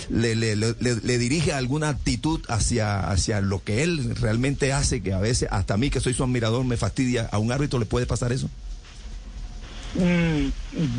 le, 0.09 0.35
le- 0.35 0.55
le- 0.55 0.75
le- 0.79 0.95
le 0.95 1.17
dirige 1.19 1.53
alguna 1.53 1.89
actitud 1.89 2.41
hacia, 2.47 3.07
hacia 3.09 3.39
lo 3.41 3.63
que 3.63 3.83
él 3.83 4.15
realmente 4.15 4.73
hace, 4.73 5.01
que 5.01 5.13
a 5.13 5.19
veces, 5.19 5.47
hasta 5.51 5.75
a 5.75 5.77
mí 5.77 5.91
que 5.91 5.99
soy 5.99 6.13
su 6.15 6.23
admirador, 6.23 6.65
me 6.65 6.75
fastidia. 6.77 7.29
¿A 7.31 7.37
un 7.37 7.51
árbitro 7.51 7.77
le 7.77 7.85
puede 7.85 8.07
pasar 8.07 8.31
eso? 8.31 8.49
Mm, 9.93 10.49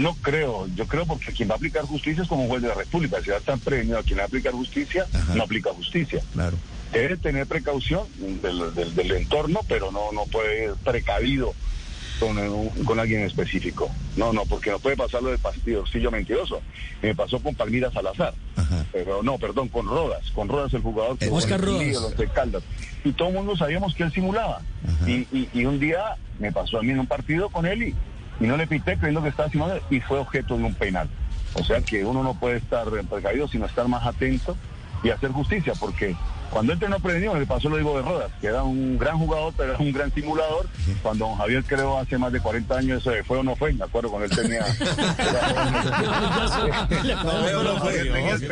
no 0.01 0.15
creo, 0.23 0.67
yo 0.75 0.87
creo 0.87 1.05
porque 1.05 1.33
quien 1.33 1.49
va 1.51 1.55
a 1.55 1.57
aplicar 1.57 1.85
justicia 1.85 2.23
es 2.23 2.29
como 2.29 2.45
un 2.45 2.49
juez 2.49 2.63
de 2.63 2.69
la 2.69 2.75
República. 2.75 3.19
Si 3.23 3.31
da 3.31 3.41
tan 3.41 3.61
premio 3.61 3.99
a 3.99 4.03
quien 4.03 4.19
va 4.19 4.23
a 4.23 4.27
aplicar 4.27 4.53
justicia, 4.53 5.07
Ajá. 5.13 5.35
no 5.35 5.43
aplica 5.43 5.71
justicia. 5.75 6.23
Claro. 6.33 6.57
Debe 6.93 7.17
tener 7.19 7.47
precaución 7.47 8.05
del, 8.41 8.73
del- 8.75 8.95
del 8.95 9.11
entorno, 9.13 9.61
pero 9.69 9.91
no, 9.93 10.13
no 10.13 10.25
puede 10.27 10.67
ir 10.67 10.71
precavido 10.85 11.53
con, 12.19 12.39
un- 12.39 12.69
con 12.85 12.99
alguien 12.99 13.23
específico. 13.23 13.91
No, 14.17 14.33
no, 14.33 14.45
porque 14.47 14.71
no 14.71 14.79
puede 14.79 14.97
pasar 14.97 15.23
lo 15.23 15.31
de 15.31 15.39
Pastillo 15.39 16.11
mentiroso. 16.11 16.61
Me 17.03 17.15
pasó 17.15 17.39
con 17.41 17.55
Palmira 17.55 17.91
Salazar. 17.91 18.35
Pero 18.93 19.23
no, 19.23 19.39
perdón, 19.39 19.69
con 19.69 19.87
Rodas. 19.87 20.31
Con 20.33 20.49
Rodas 20.49 20.73
el 20.75 20.83
jugador 20.83 21.19
que 21.19 21.29
Oscar 21.29 21.61
en 21.61 21.65
el 21.67 21.73
Rodas. 21.73 21.87
Lío, 21.87 22.01
los 22.01 22.17
de 22.17 22.29
Caldas. 22.29 22.63
Y 23.05 23.13
todo 23.13 23.29
el 23.29 23.35
mundo 23.35 23.57
sabíamos 23.57 23.95
que 23.95 24.03
él 24.05 24.13
simulaba. 24.13 24.61
Y, 25.07 25.27
y- 25.37 25.49
y 25.53 25.65
un 25.65 25.79
día 25.79 26.17
me 26.39 26.53
pasó 26.53 26.79
a 26.79 26.83
mí 26.83 26.91
en 26.91 26.99
un 27.01 27.07
partido 27.07 27.49
con 27.51 27.67
él 27.67 27.83
y, 27.83 27.95
y 28.41 28.47
no 28.47 28.57
le 28.57 28.67
pité 28.67 28.97
creyendo 28.97 29.23
que 29.23 29.29
estaba 29.29 29.49
simulando 29.51 29.83
y 29.91 30.01
fue 30.01 30.19
objeto 30.19 30.57
de 30.57 30.65
un 30.65 30.75
penal. 30.75 31.09
O 31.55 31.65
sea 31.65 31.81
que 31.81 32.05
uno 32.05 32.23
no 32.23 32.35
puede 32.39 32.57
estar 32.59 32.87
precavido, 33.09 33.49
sino 33.49 33.67
estar 33.67 33.87
más 33.89 34.05
atento 34.07 34.57
y 35.03 35.11
hacer 35.11 35.31
justicia, 35.31 35.73
porque 35.79 36.15
cuando 36.51 36.73
él 36.73 36.79
no 36.89 36.99
prevenido, 37.01 37.35
le 37.39 37.47
pasó 37.47 37.69
lo 37.69 37.77
digo 37.77 37.97
de 37.97 38.03
Rodas, 38.03 38.31
que 38.41 38.47
era 38.49 38.63
un 38.63 38.99
gran 38.99 39.19
jugador, 39.19 39.53
pero 39.57 39.75
era 39.75 39.83
un 39.83 39.93
gran 39.93 40.13
simulador. 40.15 40.69
Cuando 41.03 41.27
don 41.27 41.37
Javier 41.37 41.65
creó 41.65 41.99
hace 41.99 42.17
más 42.19 42.33
de 42.33 42.41
40 42.41 42.77
años, 42.77 43.01
eso 43.01 43.11
de 43.11 43.23
fue 43.25 43.39
o 43.39 43.43
no 43.43 43.55
fue, 43.57 43.73
me 43.73 43.85
acuerdo 43.85 44.11
cuando 44.11 44.27
él 44.27 44.37
tenía... 44.37 44.65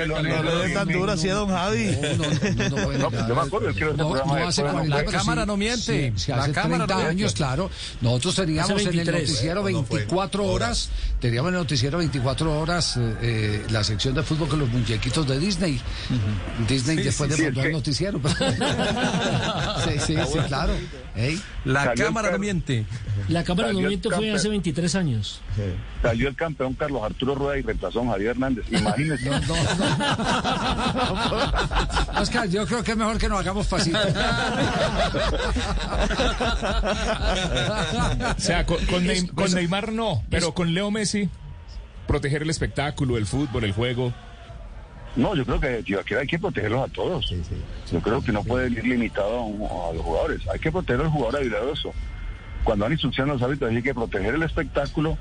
No, 0.09 0.43
le 0.43 0.55
den 0.63 0.75
tan 0.75 0.89
duro 0.89 1.13
así 1.13 1.29
a 1.29 1.35
don 1.35 1.49
Javi. 1.49 1.97
No, 2.19 3.11
pues 3.11 3.29
yo 3.29 3.35
me 3.35 3.41
acuerdo, 3.43 3.69
él 3.69 3.75
creó 3.75 3.89
ese 3.91 3.99
No, 3.99 4.11
programa 4.11 4.33
no 4.33 4.39
de 4.41 4.43
hace 4.49 4.61
Fue 4.63 4.71
o 4.71 4.73
no 4.73 4.79
40, 4.79 4.97
Fue. 4.97 5.05
pero 5.05 5.19
cámara 5.19 5.47
no 5.47 5.57
miente. 5.57 6.13
La 6.29 6.37
hace 6.37 6.53
cámara 6.53 6.87
30 6.87 6.95
no 6.95 7.01
miente. 7.01 7.11
años, 7.11 7.33
claro. 7.35 7.71
Nosotros 8.01 8.35
teníamos 8.37 8.71
en 8.71 8.79
el 8.79 8.85
23. 8.97 9.21
noticiero 9.29 9.63
No, 9.63 9.71
no 9.71 9.85
fue. 9.85 9.99
24 9.99 10.45
horas, 10.45 10.91
teníamos 11.21 11.49
en 11.51 11.55
el 11.55 11.61
noticiero 11.61 11.99
24 11.99 12.61
horas 12.61 12.97
eh, 12.97 13.15
eh, 13.23 13.67
la 13.71 13.85
sección 13.85 14.15
de 14.15 14.23
fútbol 14.23 14.49
con 14.49 14.59
los 14.61 14.69
muñequitos 14.69 15.27
de 15.27 15.39
Disney. 15.39 15.81
Disney 16.69 16.97
después 16.97 17.31
de 17.31 17.37
sí, 17.93 18.05
mandó 18.05 18.29
es 18.29 18.41
el 18.41 18.55
que- 18.55 18.59
noticiero. 18.59 19.81
sí, 19.85 19.91
sí, 20.01 20.17
sí, 20.33 20.39
claro. 20.47 20.73
Ey. 21.17 21.41
La 21.65 21.85
Salió 21.85 22.07
cámara 22.07 22.31
no 22.33 22.39
miente. 22.39 22.87
La 23.29 23.45
cámara 23.45 23.69
el 23.69 23.75
movimiento 23.75 24.11
fue 24.11 24.33
hace 24.33 24.49
23 24.49 24.95
años. 24.97 25.41
Salió 26.03 26.29
el 26.29 26.37
campeón 26.37 26.75
Carlos 26.75 27.03
Arturo 27.03 27.35
Rueda 27.35 27.59
y 27.59 27.63
reemplazó 27.63 28.03
a 28.03 28.07
Javier 28.13 28.31
Hernández. 28.31 28.65
Imagínese. 28.71 29.31
No, 29.31 29.39
no, 29.41 29.47
no. 29.57 29.61
Oscar, 32.21 32.49
yo 32.49 32.67
creo 32.67 32.83
que 32.83 32.91
es 32.93 32.97
mejor 32.97 33.19
que 33.19 33.29
nos 33.29 33.41
hagamos 33.41 33.67
pasito. 33.67 33.99
O 38.37 38.41
sea, 38.41 38.67
con, 38.67 38.85
con 38.87 39.05
Neym- 39.05 39.33
con 39.35 39.53
Neymar 39.53 39.93
no, 39.93 40.23
pero 40.31 40.55
con 40.55 40.75
Leo 40.75 40.91
Messi, 40.91 41.29
proteger 42.07 42.43
el 42.43 42.51
espectáculo, 42.51 43.17
el 43.17 43.27
fútbol, 43.27 43.65
el 43.65 43.73
juego. 43.73 44.13
No, 45.17 45.35
yo 45.37 45.45
creo 45.45 45.61
que 45.61 45.85
hay 46.17 46.27
que 46.27 46.39
protegerlos 46.39 46.83
a 46.89 46.93
todos. 46.93 47.33
Yo 47.91 48.01
creo 48.01 48.23
que 48.23 48.33
no 48.33 48.43
puede 48.43 48.67
ir 48.69 48.85
limitado 48.85 49.39
a, 49.39 49.43
un- 49.45 49.63
a 49.63 49.93
los 49.95 50.03
jugadores. 50.03 50.41
Hay 50.53 50.59
que 50.59 50.73
proteger 50.73 51.03
al 51.03 51.11
jugador 51.11 51.37
habilidoso. 51.37 51.93
Cuando 52.65 52.85
dan 52.87 52.93
instrucciones 52.93 53.31
a 53.31 53.35
los 53.35 53.43
árbitros 53.43 53.71
hay 53.71 53.83
que 53.83 53.95
proteger 53.95 54.35
el 54.35 54.43
espectáculo 54.43 55.17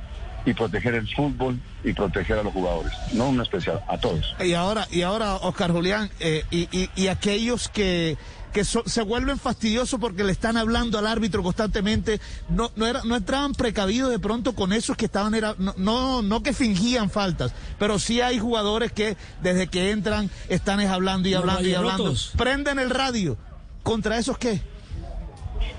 y 0.45 0.53
proteger 0.53 0.95
el 0.95 1.07
fútbol 1.13 1.59
y 1.83 1.93
proteger 1.93 2.39
a 2.39 2.43
los 2.43 2.53
jugadores. 2.53 2.91
No 3.13 3.29
un 3.29 3.39
especial, 3.41 3.81
a 3.87 3.97
todos. 3.97 4.35
Y 4.43 4.53
ahora, 4.53 4.87
y 4.91 5.01
ahora, 5.03 5.35
Oscar 5.35 5.71
Julián, 5.71 6.09
eh, 6.19 6.43
y, 6.51 6.67
y- 6.71 6.89
y 6.95 7.07
aquellos 7.07 7.69
que, 7.69 8.17
que 8.53 8.63
so- 8.63 8.83
se 8.85 9.01
vuelven 9.01 9.39
fastidiosos 9.39 9.99
porque 9.99 10.23
le 10.23 10.31
están 10.31 10.55
hablando 10.57 10.97
al 10.99 11.07
árbitro 11.07 11.41
constantemente, 11.43 12.21
no, 12.49 12.71
no, 12.75 12.85
era, 12.85 13.01
no 13.03 13.15
entraban 13.15 13.53
precavidos 13.53 14.11
de 14.11 14.19
pronto 14.19 14.53
con 14.53 14.71
esos 14.71 14.95
que 14.95 15.05
estaban, 15.05 15.33
era, 15.33 15.55
no, 15.57 15.73
no, 15.77 16.21
no 16.21 16.43
que 16.43 16.53
fingían 16.53 17.09
faltas, 17.09 17.53
pero 17.79 17.99
sí 17.99 18.21
hay 18.21 18.39
jugadores 18.39 18.91
que 18.91 19.17
desde 19.41 19.67
que 19.67 19.91
entran 19.91 20.29
están 20.49 20.79
es 20.79 20.89
hablando 20.89 21.27
y 21.27 21.33
hablando 21.33 21.67
y 21.67 21.73
hablando. 21.73 22.13
Prenden 22.37 22.79
el 22.79 22.89
radio. 22.91 23.37
¿Contra 23.81 24.17
esos 24.17 24.37
qué? 24.37 24.61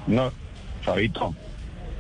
No, 0.07 0.31
Fabito, 0.83 1.35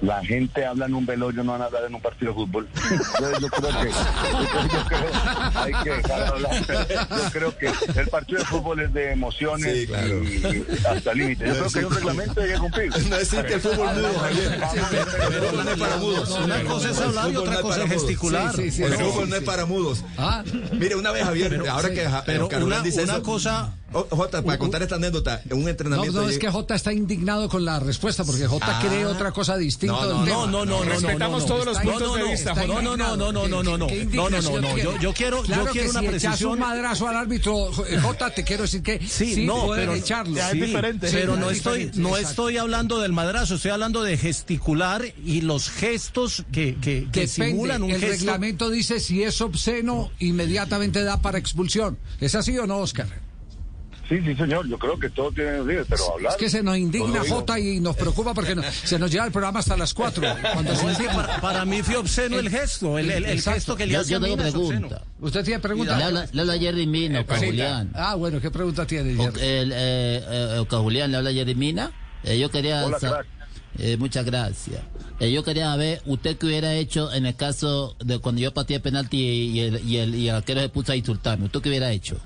la 0.02 0.22
gente 0.24 0.66
habla 0.66 0.86
en 0.86 0.94
un 0.94 1.06
velorio, 1.06 1.42
no 1.44 1.52
van 1.52 1.62
a 1.62 1.64
hablar 1.66 1.84
en 1.86 1.94
un 1.94 2.00
partido 2.00 2.32
de 2.32 2.34
fútbol. 2.38 2.68
Entonces 2.90 3.38
yo 3.40 3.48
creo 3.48 3.80
que, 3.80 3.88
yo 4.74 4.84
creo, 4.86 5.10
hay 5.54 5.72
que 5.82 5.90
dejar 5.90 6.18
de 6.20 6.26
hablar. 6.26 6.66
Yo 7.08 7.30
creo 7.32 7.58
que 7.58 7.72
el 8.00 8.08
partido 8.08 8.38
de 8.40 8.44
fútbol 8.46 8.80
es 8.80 8.92
de 8.92 9.12
emociones 9.12 9.72
Sí, 9.80 9.86
claro. 9.86 10.22
y, 10.24 10.26
y 10.28 10.86
hasta 10.86 11.12
el 11.12 11.18
límite. 11.18 11.46
Yo 11.46 11.52
creo 11.54 11.68
que 11.70 11.78
hay 11.78 11.84
un 11.84 11.94
reglamento 11.94 12.40
y 12.40 12.44
hay 12.44 12.52
que 12.54 12.58
cumplir. 12.58 12.92
No 13.08 13.16
existe 13.16 13.54
el 13.54 13.60
fútbol 13.60 13.94
mudo, 13.94 14.18
Javier. 14.20 14.52
El 14.52 15.32
fútbol 15.32 15.64
no 15.64 15.70
es 15.70 15.78
para 15.78 15.96
mudos. 15.96 16.30
Una 16.30 16.62
cosa 16.64 16.90
es 16.90 17.00
hablar 17.00 17.30
y 17.30 17.36
otra 17.36 17.60
cosa 17.60 17.84
es 17.84 17.90
gesticular. 17.90 18.60
El 18.60 18.72
fútbol 18.72 19.30
no 19.30 19.36
es 19.36 19.42
para 19.42 19.66
mudos. 19.66 20.04
Ah. 20.18 20.42
Mire, 20.72 20.96
una 20.96 21.12
vez, 21.12 21.24
Javier, 21.24 21.62
ahora 21.68 21.90
que 21.92 22.06
Oscar 22.38 22.62
una- 22.62 22.80
dice 22.80 23.02
una 23.04 23.14
eso- 23.14 23.22
cosa- 23.22 23.72
Oh, 23.94 24.06
Jota, 24.10 24.42
para 24.42 24.58
contar 24.58 24.82
esta 24.82 24.96
anécdota, 24.96 25.40
un 25.50 25.68
entrenamiento. 25.68 26.18
No, 26.18 26.22
no, 26.24 26.28
es 26.28 26.38
que 26.38 26.50
Jota 26.50 26.74
está 26.74 26.92
indignado 26.92 27.48
con 27.48 27.64
la 27.64 27.78
respuesta, 27.78 28.24
porque 28.24 28.46
Jota 28.46 28.78
ah. 28.78 28.82
cree 28.84 29.06
otra 29.06 29.30
cosa 29.30 29.56
distinta. 29.56 29.94
No, 29.94 30.24
no, 30.24 30.46
no, 30.46 30.64
no, 30.64 30.82
Respetamos 30.82 31.46
todos 31.46 31.64
los 31.64 31.78
puntos 31.78 32.16
de 32.16 32.24
vista, 32.24 32.54
No, 32.66 32.82
no, 32.82 32.96
no, 32.96 33.16
no, 33.16 33.32
no, 33.32 33.48
no, 33.48 33.62
no, 33.62 33.78
no. 33.78 33.86
No, 33.86 34.30
no, 34.30 34.40
no, 34.40 34.98
Yo, 34.98 35.12
quiero, 35.14 35.44
yo 35.44 35.64
quiero 35.72 35.90
una 35.90 36.02
precisión. 36.02 36.52
un 36.52 36.58
madrazo 36.58 37.08
al 37.08 37.16
árbitro, 37.16 37.70
eh, 37.86 37.98
Jota, 38.00 38.30
te 38.30 38.42
quiero 38.42 38.62
decir 38.62 38.82
que 38.82 39.00
sí, 39.06 39.46
no, 39.46 39.68
pero, 39.74 39.94
echarlo. 39.94 40.34
Pero 41.00 41.36
no 41.36 41.50
estoy, 41.50 41.90
no 41.94 42.16
estoy 42.16 42.56
hablando 42.56 43.00
del 43.00 43.12
madrazo, 43.12 43.54
estoy 43.54 43.70
hablando 43.70 44.02
de 44.02 44.16
gesticular 44.16 45.04
y 45.24 45.42
los 45.42 45.70
gestos 45.70 46.44
que, 46.52 46.76
que, 46.80 47.08
que 47.12 47.28
simulan 47.28 47.82
un 47.82 47.90
gesto. 47.90 48.06
El 48.06 48.12
reglamento 48.12 48.70
dice 48.70 48.98
si 48.98 49.22
es 49.22 49.40
obsceno, 49.40 50.10
inmediatamente 50.18 51.04
da 51.04 51.20
para 51.20 51.38
expulsión. 51.38 51.98
¿Es 52.20 52.34
así 52.34 52.58
o 52.58 52.66
no, 52.66 52.78
Oscar? 52.78 53.23
Sí, 54.20 54.22
sí, 54.24 54.34
señor. 54.36 54.68
Yo 54.68 54.78
creo 54.78 54.98
que 54.98 55.10
todo 55.10 55.32
tiene 55.32 55.58
límites, 55.58 55.86
pero 55.88 56.12
hablar. 56.14 56.32
Es 56.32 56.36
que 56.38 56.48
se 56.50 56.62
nos 56.62 56.76
indigna 56.76 57.08
no 57.08 57.14
lo 57.18 57.24
digo. 57.24 57.36
J 57.36 57.58
y 57.60 57.80
nos 57.80 57.96
preocupa 57.96 58.34
porque 58.34 58.54
no- 58.54 58.62
se 58.62 58.98
nos 58.98 59.10
lleva 59.10 59.26
el 59.26 59.32
programa 59.32 59.60
hasta 59.60 59.76
las 59.76 59.92
4. 59.94 60.22
Cuando 60.52 60.74
se 60.76 60.82
No, 60.84 60.90
es 60.92 60.96
que 60.98 61.02
indigna. 61.04 61.26
para, 61.26 61.40
para 61.40 61.64
mí 61.64 61.82
fue 61.82 61.96
obsceno 61.96 62.38
el 62.38 62.48
gesto, 62.50 62.98
el, 62.98 63.10
el, 63.10 63.24
el 63.24 63.40
gesto 63.40 63.76
que 63.76 63.86
le 63.86 63.94
Yo, 63.94 64.00
hace 64.00 64.10
yo 64.10 64.16
a 64.18 64.20
Mina 64.20 64.32
obsceno. 64.44 64.68
pregunta. 64.68 65.02
¿Usted 65.20 65.44
tiene 65.44 65.60
pregunta? 65.60 65.96
Le 65.98 66.04
habla, 66.04 66.28
le 66.30 66.40
habla 66.40 66.58
Jerry 66.58 66.86
Mina, 66.86 67.20
Oscar 67.20 67.38
Julián. 67.44 67.90
Ah, 67.94 68.14
bueno, 68.14 68.40
¿qué 68.40 68.50
pregunta 68.50 68.86
tiene? 68.86 69.14
O- 69.18 69.24
Jerry? 69.32 69.40
el, 69.46 69.72
eh, 69.74 70.22
eh, 70.60 70.64
Julián, 70.70 71.10
le 71.10 71.16
habla 71.18 71.32
Jerry 71.32 71.54
Mina. 71.54 71.90
Eh, 72.24 72.38
yo 72.38 72.50
quería... 72.50 72.84
Hola, 72.86 72.98
crack. 72.98 73.26
eh, 73.78 73.96
muchas 73.98 74.24
gracias. 74.24 74.80
Eh, 75.20 75.30
yo 75.32 75.44
quería 75.44 75.66
saber, 75.66 76.02
¿usted 76.06 76.36
qué 76.36 76.46
hubiera 76.46 76.74
hecho 76.74 77.12
en 77.12 77.26
el 77.26 77.36
caso 77.36 77.96
de 78.04 78.18
cuando 78.18 78.40
yo 78.40 78.52
pateé 78.52 78.80
penalti 78.80 79.16
y, 79.18 79.50
y 79.50 79.60
el, 79.60 79.88
y, 79.88 79.96
el, 79.98 80.14
y 80.14 80.28
el 80.28 80.34
arquero 80.36 80.60
se 80.60 80.68
puso 80.68 80.92
a 80.92 80.96
insultarme? 80.96 81.46
¿Usted 81.46 81.60
qué 81.60 81.68
hubiera 81.68 81.90
hecho? 81.92 82.16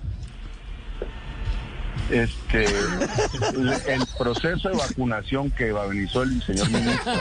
Este, 2.11 2.65
el, 2.65 4.07
proceso 4.19 4.71
de 4.71 4.77
vacunación 4.77 5.51
que 5.51 5.73
organizó 5.73 6.23
el 6.23 6.43
señor 6.43 6.71
ministro. 6.71 7.13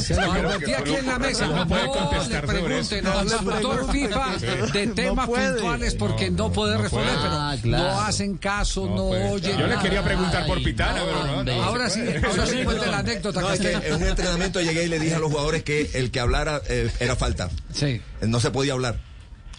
Se 0.00 0.14
lo 0.16 0.32
fue 0.32 0.74
aquí 0.74 0.94
en 0.94 1.06
la 1.06 1.18
mesa. 1.18 1.46
No 1.48 1.66
puede 1.68 1.86
contestar 1.86 2.46
sobre 2.46 2.78
eso. 2.78 2.90
pregunten 2.90 3.06
al 3.06 3.24
instructor 3.24 3.92
FIFA 3.92 4.36
de 4.72 4.86
temas 4.88 5.26
puntuales 5.28 5.94
porque 5.94 6.30
no, 6.30 6.50
puede 6.50 6.78
responder, 6.78 7.14
puede. 7.14 7.22
pero 7.22 7.34
Ah, 7.40 7.56
claro. 7.60 7.84
no 7.84 8.00
hacen 8.00 8.36
caso, 8.38 8.86
no, 8.86 9.04
oyen. 9.32 9.58
Yo 9.58 9.66
le 9.66 9.76
quería 9.78 10.02
preguntar 10.02 10.46
por 10.46 10.62
Pitana, 10.62 11.00
no, 11.00 11.06
pero 11.06 11.26
no, 11.26 11.44
no. 11.44 11.62
Ahora 11.62 11.90
sí, 11.90 12.02
ahora 12.28 12.46
sí 12.46 12.60
cuente 12.64 12.86
la 12.86 12.98
anécdota. 12.98 13.40
No, 13.40 13.50
es 13.50 13.60
que 13.60 13.72
Castillo. 13.72 13.96
en 13.96 14.02
un 14.02 14.08
entrenamiento 14.08 14.60
llegué 14.60 14.84
y 14.84 14.88
le 14.88 14.98
dije 14.98 15.14
a 15.14 15.18
los 15.18 15.30
jugadores 15.30 15.62
que 15.62 15.90
el 15.94 16.10
que 16.10 16.20
hablara 16.20 16.60
eh, 16.68 16.90
era 17.00 17.16
falta. 17.16 17.50
Sí. 17.72 18.00
No 18.22 18.40
se 18.40 18.50
podía 18.50 18.72
hablar. 18.72 18.98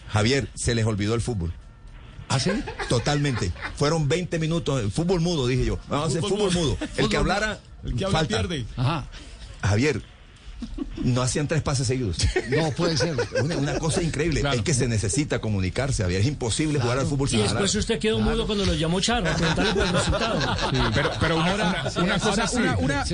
Javier, 0.10 0.50
se 0.55 0.75
les 0.75 0.86
olvidó 0.86 1.13
el 1.15 1.21
fútbol. 1.21 1.53
¿Ah, 2.33 2.39
sí? 2.39 2.51
Totalmente. 2.89 3.51
Fueron 3.75 4.07
20 4.07 4.39
minutos. 4.39 4.81
el 4.81 4.91
Fútbol 4.91 5.19
mudo, 5.21 5.47
dije 5.47 5.65
yo. 5.65 5.77
Vamos 5.89 6.05
a 6.05 6.07
hacer 6.09 6.21
fútbol 6.21 6.51
mudo. 6.53 6.77
El 6.97 7.09
que 7.09 7.17
hablara, 7.17 7.59
falta. 8.11 8.41
Ajá. 8.77 9.05
Javier, 9.63 10.01
no 11.03 11.21
hacían 11.21 11.47
tres 11.47 11.61
pases 11.61 11.88
seguidos. 11.88 12.17
No 12.50 12.71
puede 12.71 12.95
ser. 12.97 13.15
Una, 13.43 13.57
una 13.57 13.79
cosa 13.79 14.01
increíble. 14.01 14.43
Es 14.53 14.61
que 14.61 14.73
se 14.73 14.88
necesita 14.88 15.39
comunicarse, 15.41 16.03
Javier. 16.03 16.21
Es 16.21 16.27
imposible 16.27 16.79
jugar 16.79 17.00
al 17.00 17.05
fútbol 17.07 17.27
Y 17.27 17.31
sin 17.31 17.39
hablar. 17.41 17.53
después 17.55 17.75
usted 17.75 18.00
quedó 18.00 18.19
mudo 18.19 18.45
cuando 18.45 18.65
lo 18.65 18.73
llamó 18.75 19.00
Charra, 19.01 19.35
preguntarle 19.35 19.73
por 19.73 19.85
el 19.88 19.93
resultado. 19.93 20.55
Pero, 20.93 21.11
pero 21.19 21.35
una, 21.38 21.53
una, 21.55 21.91
una 22.03 22.19
cosa 22.19 22.29
Ahora, 22.43 22.47
sí. 22.47 22.57
una- 22.57 22.77
una- 22.77 23.05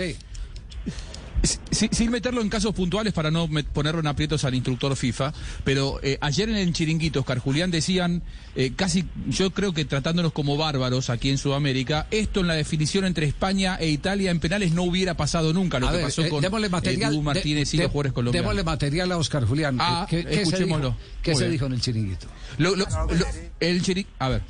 Sí. 1.77 1.88
Si- 1.91 1.96
sin 1.96 2.12
meterlo 2.12 2.41
en 2.41 2.50
casos 2.50 2.74
puntuales 2.74 3.13
para 3.13 3.29
no 3.31 3.48
ponerlo 3.74 4.00
en 4.00 4.07
aprietos 4.07 4.43
al 4.46 4.55
instructor 4.55 4.96
FIFA, 4.96 5.34
pero 5.63 6.00
eh, 6.03 6.17
ayer 6.22 6.50
en 6.50 6.55
el 6.55 6.74
chiringuito, 6.74 7.19
Oscar 7.19 7.39
Julián 7.39 7.72
decían, 7.72 8.24
eh, 8.55 8.72
casi 8.75 9.05
yo 9.27 9.51
creo 9.51 9.74
que 9.74 9.86
tratándonos 9.86 10.31
como 10.34 10.57
bárbaros 10.57 11.10
aquí 11.10 11.29
en 11.29 11.38
Sudamérica, 11.38 12.07
esto 12.12 12.39
en 12.41 12.48
la 12.48 12.55
definición 12.55 13.05
entre 13.05 13.25
España 13.27 13.75
e 13.79 13.89
Italia 13.89 14.31
en 14.31 14.39
penales 14.39 14.72
no 14.72 14.84
hubiera 14.84 15.15
pasado 15.15 15.53
nunca, 15.53 15.79
lo 15.79 15.88
A 15.88 15.91
que 15.91 15.98
ver, 15.98 16.05
pasó 16.05 16.24
eh, 16.24 16.29
con 16.29 16.41
material. 16.41 17.12
de- 17.13 17.22
Martínez 17.22 17.74
y 17.74 17.77
de- 17.77 17.84
los 17.84 17.91
jugadores 17.91 18.13
colombianos. 18.13 18.43
Démosle 18.50 18.63
material 18.63 19.12
a 19.12 19.17
Oscar 19.17 19.46
Julián. 19.46 19.77
Ah, 19.79 20.07
¿Qué, 20.10 20.24
qué 20.25 20.34
se 20.36 20.41
escuchémoslo. 20.43 20.89
dijo, 20.89 21.00
¿Qué 21.22 21.31
Muy 21.31 21.38
se 21.38 21.43
bien. 21.46 21.51
dijo 21.51 21.65
en 21.67 21.74
el 21.74 21.81
chiringuito? 21.81 22.27
Lo- 22.57 22.75
lo- 22.75 22.86
lo- 22.86 23.25
el 23.60 23.81
chiringuito, 23.81 24.10
a 24.19 24.29
ver. 24.29 24.41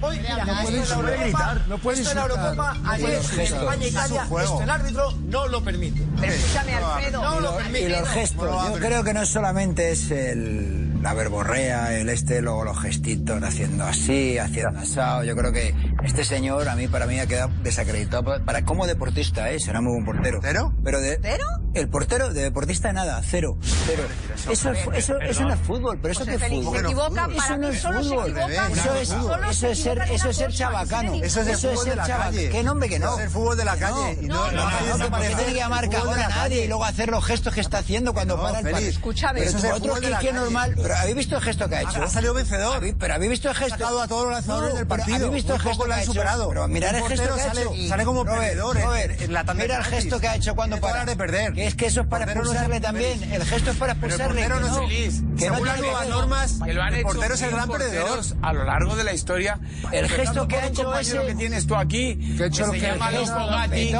Hoy, 0.00 0.18
mira, 0.20 0.44
esto 0.62 1.00
en 1.00 1.06
la 1.06 1.12
Eurocopa, 1.14 1.54
no 1.68 1.78
puede 1.78 1.98
esto 2.00 2.10
en 2.10 2.16
la 2.16 2.22
Eurocopa, 2.22 2.74
no 2.74 2.90
ayer 2.90 3.06
puede 3.06 3.22
en. 3.46 3.56
España 3.58 3.86
Italia, 3.86 4.22
esto 4.42 4.62
el 4.62 4.70
árbitro 4.70 5.12
no 5.26 5.48
lo 5.48 5.64
permite. 5.64 6.02
Escúchame, 6.26 6.74
Alfredo. 6.74 7.22
No 7.22 7.40
lo- 7.40 7.56
permite. 7.56 7.80
y 7.80 7.88
los 7.88 8.08
gestos. 8.08 8.68
Yo 8.68 8.74
creo 8.80 9.04
que 9.04 9.14
no 9.14 9.26
solamente 9.26 9.90
es 9.90 10.10
el, 10.10 10.83
la 11.04 11.12
verborrea, 11.12 11.92
el 11.98 12.08
este, 12.08 12.40
luego 12.40 12.64
los 12.64 12.80
gestitos 12.80 13.42
haciendo 13.42 13.84
así, 13.84 14.38
haciendo 14.38 14.78
asado. 14.80 15.22
Yo 15.22 15.36
creo 15.36 15.52
que 15.52 15.74
Este 16.02 16.24
señor 16.24 16.66
a 16.68 16.74
mí 16.76 16.88
para 16.88 17.06
mí 17.06 17.18
ha 17.20 17.26
quedado 17.26 17.50
desacreditado 17.62 18.24
para, 18.24 18.44
para- 18.44 18.64
como 18.64 18.86
deportista, 18.86 19.50
¿eh? 19.50 19.60
será 19.60 19.80
muy 19.82 19.92
buen 19.92 20.04
portero. 20.06 20.40
¿Cero? 20.42 20.72
Pero 20.82 21.00
de 21.00 21.18
¿Cero? 21.22 21.44
El 21.74 21.88
portero 21.88 22.32
de 22.32 22.42
deportista 22.42 22.92
nada, 22.92 23.20
cero, 23.24 23.58
cero. 23.86 24.04
Eso, 24.50 24.70
es, 24.70 24.78
eso, 24.94 25.18
eso 25.20 25.42
no 25.42 25.54
es 25.54 25.60
fútbol, 25.60 25.98
pero 26.00 26.12
eso 26.12 26.20
José 26.20 26.36
qué 26.38 26.44
es 26.46 26.52
fútbol. 26.52 26.78
se 26.78 26.84
equivoca, 26.84 27.26
Eso 27.28 27.36
para 27.36 27.56
no 27.56 27.68
mí 27.68 27.74
es 27.74 27.82
solo 27.82 28.02
se 28.04 28.14
equivoca, 28.14 28.68
Eso 28.68 28.94
es, 28.94 29.08
solo 29.08 29.34
se 29.42 29.50
eso 29.50 29.66
es 29.68 29.78
ser, 29.82 29.98
eso 30.10 30.28
es 30.30 30.36
ser 30.36 30.52
chabacano. 30.52 31.14
Eso 31.16 31.40
es 31.40 31.48
el 31.48 31.56
fútbol 31.56 31.84
de 31.86 31.96
la 31.96 32.06
calle. 32.06 32.48
¿Qué 32.50 32.62
nombre 32.62 32.88
que 32.88 32.98
no? 33.00 33.06
Eso 33.08 33.18
es 33.18 33.24
el 33.24 33.30
fútbol 33.30 33.56
de 33.56 33.64
la 33.64 33.76
calle. 33.76 34.18
No- 34.22 34.34
no, 34.34 34.52
no, 34.52 34.52
no, 34.52 34.70
nadie 34.70 34.88
no, 34.88 34.92
se 34.92 34.98
¿por 34.98 35.04
qué 35.04 35.10
parece 35.10 35.34
tiene 35.36 35.52
que 35.52 35.58
llamar 35.58 35.90
cagón 35.90 36.18
a 36.20 36.28
nadie 36.28 36.64
y 36.64 36.68
luego 36.68 36.84
hacer 36.84 37.08
los 37.10 37.24
gestos 37.24 37.54
que 37.54 37.60
está 37.60 37.78
haciendo 37.78 38.12
cuando 38.14 38.36
No, 38.36 38.42
para 38.44 38.58
el 38.60 38.70
partido? 38.70 38.90
escúchame. 38.90 39.40
Pero 39.40 39.48
Eso 39.50 39.58
es 39.58 39.64
el 39.64 39.70
vosotros 39.70 39.90
fútbol 39.96 40.00
de 40.02 40.06
que 40.06 40.10
la 40.12 40.18
que 40.20 40.26
es 40.28 40.32
calle. 40.32 40.44
normal. 40.44 40.74
Pero 40.80 40.93
¿habéis 41.00 41.16
visto 41.16 41.36
el 41.36 41.42
gesto 41.42 41.68
que 41.68 41.76
ha 41.76 41.82
hecho? 41.82 42.02
Ha 42.02 42.08
salido 42.08 42.34
vencedor. 42.34 42.76
¿Habéis- 42.76 42.94
Pero 42.98 43.14
¿habéis 43.14 43.30
visto 43.30 43.48
el 43.50 43.56
Ha 43.56 43.58
gesto? 43.58 43.74
sacado 43.78 44.02
a 44.02 44.08
todos 44.08 44.24
los 44.24 44.32
lanzadores 44.32 44.70
No, 44.70 44.76
del 44.76 44.86
pero 44.86 44.98
partido. 44.98 45.16
¿Habéis 45.26 45.32
visto 45.32 45.54
el 45.54 45.60
gesto 45.60 45.76
poco 45.78 45.88
que 45.88 45.92
ha 45.94 46.02
hecho? 46.02 46.12
superado. 46.12 46.48
Pero 46.48 46.68
mirar 46.68 46.94
el 46.94 47.02
gesto 47.04 47.34
que 47.34 47.40
ha 47.40 47.44
sale- 47.48 47.62
hecho. 47.62 47.88
sale 47.88 48.04
como 48.04 48.24
perdedor, 48.24 48.76
eh, 48.78 49.16
Mira 49.54 49.76
el 49.78 49.84
gesto 49.84 50.20
que 50.20 50.28
ha 50.28 50.36
hecho 50.36 50.54
cuando 50.54 50.78
para. 50.78 51.04
de 51.04 51.16
perder. 51.16 51.52
Que 51.52 51.66
es 51.66 51.74
que 51.74 51.86
eso 51.86 52.00
es 52.02 52.06
para 52.06 52.24
expulsarle 52.24 52.80
también. 52.80 53.22
El 53.32 53.44
gesto 53.44 53.70
es 53.70 53.76
para 53.76 53.94
Pero 53.94 54.06
el 54.14 54.20
expulsarle. 54.20 54.48
portero 54.48 54.60
no 54.82 54.88
es. 54.90 55.22
Que 55.38 55.48
no 55.48 55.54
Según 55.54 55.66
las 55.66 55.74
tiene 55.76 55.90
nuevas 55.90 56.08
normas, 56.08 56.58
que 56.64 56.72
lo 56.74 56.82
han 56.82 56.94
el 56.94 57.00
hecho 57.00 57.08
portero 57.08 57.34
es 57.34 57.42
el 57.42 57.50
gran 57.50 57.68
perdedor. 57.68 58.20
a 58.42 58.52
lo 58.52 58.64
largo 58.64 58.96
de 58.96 59.04
la 59.04 59.12
historia. 59.12 59.58
El 59.92 60.08
gesto 60.08 60.46
que 60.48 60.56
ha 60.56 60.66
hecho 60.66 60.96
ese- 60.98 61.26
que 61.26 61.34
tienes 61.34 61.66
tú 61.66 61.74
aquí, 61.74 62.14
que, 62.36 62.50
se 62.52 62.70
que- 62.70 62.80
llama 62.80 63.08
el 63.08 63.14
Loco 63.16 63.26
gesto- 63.26 63.46
Gatti, 63.50 63.94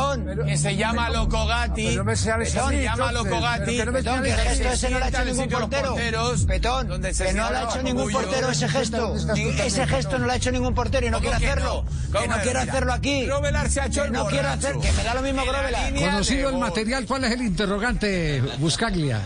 que 0.47 0.57
se 0.57 0.77
llama 0.77 1.11
Loco 1.11 1.47
Gatti, 1.47 1.97
que 1.97 2.17
se 2.17 2.83
llama 2.83 3.13
Loco 3.13 3.41
Gatti, 3.41 3.77
que 3.77 4.33
así. 4.33 4.57
se 4.63 4.73
Ese 4.75 4.91
no 4.91 4.99
lo 4.99 5.05
ha 5.05 5.09
hecho 5.09 5.23
el 5.23 5.27
ningún 5.29 5.49
portero. 5.49 5.95
Petón, 6.47 7.03
que 7.03 7.33
no 7.33 7.51
lo 7.51 7.57
ha 7.59 7.63
hecho 7.65 7.83
ningún 7.83 8.13
portero 8.13 8.49
ese 8.51 8.69
gesto. 8.69 9.15
Ese 9.65 9.87
gesto 9.87 10.19
no 10.19 10.27
lo 10.27 10.33
ha 10.33 10.37
hecho 10.37 10.51
ningún 10.53 10.75
portero 10.75 11.07
y 11.07 11.11
no 11.11 11.19
¿Cómo 11.19 11.31
quiere 11.31 11.45
que 11.45 11.51
hacerlo. 11.51 11.85
no? 11.85 12.21
Que 12.21 12.29
no 12.29 12.33
¿Cómo 12.35 12.43
quiere 12.45 12.59
hacerlo 12.61 12.93
aquí. 12.93 13.27
Grovelar 13.27 13.71
se 13.71 13.81
ha 13.81 13.87
hecho 13.87 14.03
Que 14.03 14.07
el 14.09 14.13
no 14.13 14.27
quiere 14.27 14.49
hacer, 14.49 14.77
que 14.79 14.93
me 14.93 15.05
da 15.05 15.15
lo 15.15 15.23
mismo 15.23 15.43
Grovelar. 15.45 15.95
Conocido 15.95 16.51
el 16.51 16.59
material, 16.59 17.07
¿cuál 17.07 17.25
es 17.25 17.33
el 17.33 17.43
interrogante, 17.43 18.41
Buscaglia? 18.59 19.21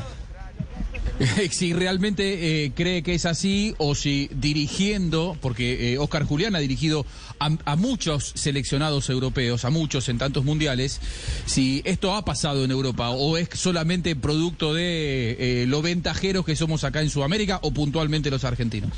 si 1.51 1.73
realmente 1.73 2.65
eh, 2.65 2.73
cree 2.75 3.03
que 3.03 3.15
es 3.15 3.27
así 3.27 3.75
o 3.79 3.95
si 3.95 4.31
dirigiendo, 4.33 5.37
porque 5.41 5.93
eh, 5.93 5.99
Oscar 5.99 6.25
Julián 6.25 6.55
ha 6.55 6.61
dirigido 6.61 7.05
a, 7.41 7.51
a 7.65 7.77
muchos 7.77 8.33
seleccionados 8.35 9.11
europeos, 9.11 9.65
a 9.65 9.71
muchos 9.71 10.09
en 10.09 10.19
tantos 10.19 10.45
mundiales, 10.45 11.01
si 11.47 11.83
esto 11.85 12.15
ha 12.15 12.25
pasado 12.25 12.65
en 12.65 12.71
Europa 12.71 13.11
o 13.11 13.37
es 13.37 13.49
solamente 13.55 14.15
producto 14.17 14.75
de 14.75 15.63
eh, 15.63 15.67
lo 15.67 15.83
ventajeros 15.83 16.45
que 16.45 16.57
somos 16.57 16.85
acá 16.85 17.01
en 17.03 17.11
Sudamérica 17.11 17.59
o 17.63 17.73
puntualmente 17.73 18.31
los 18.31 18.45
argentinos. 18.45 18.93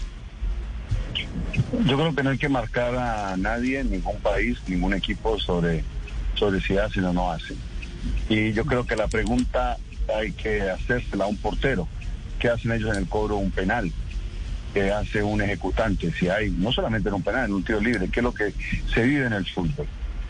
Yo 1.86 1.96
creo 1.96 2.14
que 2.14 2.22
no 2.22 2.30
hay 2.30 2.38
que 2.38 2.48
marcar 2.48 2.94
a 2.96 3.36
nadie, 3.36 3.82
ningún 3.84 4.18
país, 4.18 4.58
ningún 4.66 4.92
equipo 4.94 5.38
sobre, 5.38 5.84
sobre 6.34 6.60
si 6.60 6.76
hacen 6.76 7.04
o 7.04 7.12
no 7.12 7.30
hacen. 7.30 7.56
Y 8.28 8.52
yo 8.52 8.64
creo 8.64 8.86
que 8.86 8.96
la 8.96 9.08
pregunta 9.08 9.76
hay 10.18 10.32
que 10.32 10.62
hacérsela 10.70 11.24
a 11.24 11.26
un 11.28 11.36
portero. 11.36 11.86
¿Qué 12.40 12.48
hacen 12.48 12.72
ellos 12.72 12.90
en 12.90 13.02
el 13.02 13.08
cobro 13.08 13.36
un 13.36 13.50
penal? 13.52 13.92
¿Qué 14.74 14.90
hace 14.90 15.22
un 15.22 15.42
ejecutante? 15.42 16.10
Si 16.12 16.28
hay, 16.28 16.50
no 16.50 16.72
solamente 16.72 17.08
en 17.08 17.16
un 17.16 17.22
penal, 17.22 17.44
en 17.46 17.52
un 17.54 17.62
tiro 17.64 17.80
libre, 17.80 18.08
¿qué 18.10 18.20
es 18.20 18.24
lo 18.24 18.32
que 18.34 18.52
se 18.92 19.02
vive 19.04 19.26
en 19.26 19.32
el 19.34 19.46
fútbol? 19.46 19.86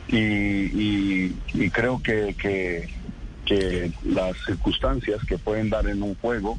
Y, 0.09 1.31
creo 1.71 2.03
que, 2.03 2.35
que, 2.41 2.89
que 3.47 3.93
las 4.05 4.37
circunstancias 4.45 5.25
que 5.25 5.39
pueden 5.39 5.71
dar 5.71 5.87
en 5.87 6.03
un 6.03 6.15
juego 6.17 6.59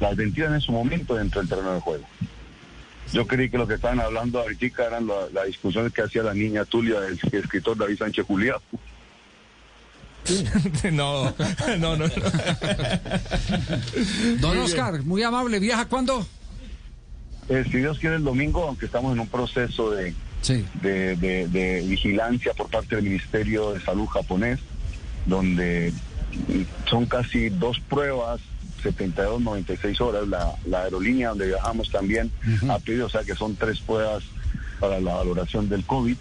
las 0.00 0.16
ventilan 0.16 0.54
en 0.54 0.60
su 0.60 0.72
momento 0.72 1.14
dentro 1.14 1.40
del 1.40 1.48
terreno 1.48 1.74
de 1.74 1.80
juego. 1.80 2.04
Yo 3.12 3.26
creí 3.26 3.50
que 3.50 3.58
lo 3.58 3.68
que 3.68 3.74
estaban 3.74 4.00
hablando 4.00 4.40
ahorita 4.40 4.86
eran 4.86 5.06
la- 5.06 5.28
las 5.32 5.46
discusiones 5.46 5.92
que 5.92 6.02
hacía 6.02 6.22
la 6.22 6.34
niña 6.34 6.64
Tulia 6.64 6.98
del 7.00 7.18
escritor 7.30 7.76
David 7.76 7.98
Sánchez 7.98 8.24
Julián. 8.26 8.56
no, 10.92 11.34
no, 11.78 11.96
no. 11.96 12.04
Don 14.40 14.58
Oscar, 14.58 15.02
muy 15.02 15.22
amable, 15.22 15.58
¿viaja 15.58 15.86
cuándo? 15.86 16.26
Eh, 17.48 17.64
si 17.70 17.78
Dios 17.78 17.98
quiere 17.98 18.16
el 18.16 18.24
domingo, 18.24 18.64
aunque 18.64 18.86
estamos 18.86 19.12
en 19.12 19.20
un 19.20 19.28
proceso 19.28 19.90
de, 19.90 20.14
de, 20.80 21.16
de- 21.16 21.48
de 21.48 21.80
vigilancia 21.82 22.52
por 22.54 22.68
parte 22.68 22.96
del 22.96 23.04
Ministerio 23.04 23.72
de 23.72 23.80
Salud 23.80 24.06
japonés, 24.06 24.60
donde 25.26 25.92
son 26.88 27.06
casi 27.06 27.48
dos 27.50 27.80
pruebas, 27.80 28.40
72, 28.82 29.40
96 29.42 30.00
horas, 30.00 30.26
la, 30.28 30.52
la 30.66 30.82
aerolínea 30.82 31.28
donde 31.30 31.46
viajamos 31.48 31.90
también 31.90 32.30
ha 32.68 32.78
pedido, 32.78 33.06
o 33.06 33.10
sea 33.10 33.22
que 33.22 33.34
son 33.34 33.54
tres 33.56 33.80
pruebas 33.80 34.24
para 34.80 34.98
la 35.00 35.14
valoración 35.14 35.68
del 35.68 35.84
COVID 35.84 36.16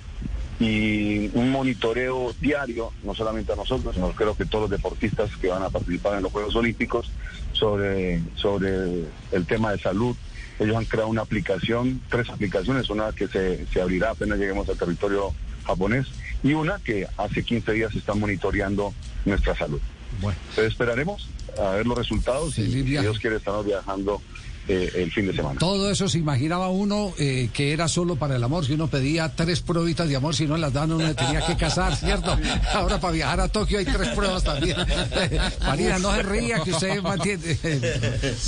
y 0.62 1.32
un 1.34 1.52
monitoreo 1.52 2.36
diario, 2.40 2.92
no 3.04 3.16
solamente 3.16 3.52
a 3.52 3.56
nosotros, 3.56 3.96
sino 3.96 4.12
creo 4.12 4.36
que 4.36 4.46
todos 4.46 4.70
los 4.70 4.72
deportistas 4.72 5.36
que 5.38 5.48
van 5.48 5.64
a 5.64 5.70
participar 5.70 6.18
en 6.18 6.24
los 6.24 6.32
Juegos 6.32 6.56
Olímpicos 6.56 7.10
sobre, 7.52 8.22
sobre 8.36 9.06
el 9.32 9.46
tema 9.48 9.72
de 9.72 9.80
salud. 9.80 10.16
Ellos 10.60 10.76
han 10.76 10.86
creado 10.86 11.10
una 11.10 11.24
aplicación, 11.24 12.00
tres 12.10 12.30
aplicaciones, 12.30 12.90
una 12.92 13.12
que 13.12 13.28
se, 13.28 13.66
se 13.66 13.82
abrirá 13.82 14.12
apenas 14.12 14.38
lleguemos 14.38 14.70
al 14.70 14.78
territorio 14.78 15.34
japonés 15.66 16.08
y 16.44 16.54
una 16.54 16.78
que 16.78 17.08
hace 17.18 17.44
15 17.44 17.72
días 17.74 17.96
está 17.96 18.14
monitoreando 18.14 18.94
nuestra 19.26 19.56
salud. 19.56 19.82
Bueno. 20.22 20.38
Entonces 20.50 20.74
esperaremos 20.74 21.28
a 21.60 21.72
ver 21.72 21.88
los 21.88 21.98
resultados 21.98 22.58
y 22.60 22.72
si 22.72 22.84
Dios 22.84 23.18
quiere 23.18 23.38
estamos 23.38 23.66
viajando 23.66 24.22
eh, 24.68 24.92
el 24.96 25.12
fin 25.12 25.28
de 25.28 25.34
semana. 25.34 25.60
Todo 25.60 25.90
eso 25.92 26.08
se 26.08 26.18
imaginaba 26.18 26.70
uno 26.70 27.14
eh, 27.18 27.50
que 27.54 27.74
era 27.74 27.88
solo 27.88 28.16
para 28.16 28.36
el 28.36 28.44
amor, 28.44 28.66
si 28.66 28.74
uno 28.74 28.88
pedía 28.88 29.30
tres 29.36 29.62
pruebitas 29.62 30.08
de 30.08 30.16
amor, 30.16 30.36
si 30.36 30.46
no 30.48 30.58
las 30.58 30.74
dan 30.74 30.92
uno 30.92 31.06
le 31.08 31.14
tenía 31.14 31.46
que 31.46 31.56
casar, 31.56 31.96
¿cierto? 31.96 32.38
Ahora 32.74 33.00
para 33.00 33.14
viajar 33.14 33.40
a 33.42 33.48
Tokio 33.48 33.80
hay 33.80 33.86
tres 33.86 34.10
pruebas 34.10 34.44
también. 34.44 34.78
Marina, 35.62 36.00
no 36.00 36.14
se 36.14 36.24
ría 36.24 36.60
que 36.60 36.72
usted 36.72 37.02
mantiene... 37.04 37.42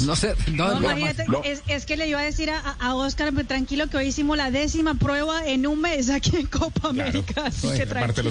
No 0.06 0.16
sé, 0.16 0.36
no, 0.52 0.68
No, 0.68 0.80
no, 0.80 0.86
imagínate, 0.86 1.26
no. 1.28 1.42
es, 1.44 1.62
es 1.68 1.86
que 1.86 1.98
le 1.98 2.08
iba 2.08 2.20
a 2.20 2.24
decir 2.24 2.50
a, 2.50 2.60
a 2.60 2.96
Oscar, 2.96 3.34
pues, 3.34 3.48
tranquilo, 3.48 3.88
que 3.88 3.98
hoy 3.98 4.08
hicimos 4.08 4.38
la 4.38 4.52
décima 4.52 4.96
prueba 4.96 5.46
en 5.48 5.68
un 5.68 5.82
mes 5.82 6.10
aquí 6.10 6.36
en 6.38 6.48
Copa 6.48 6.90
América. 6.90 7.44
Así 7.46 7.68
que 7.72 7.86
tranquilo. 7.86 8.30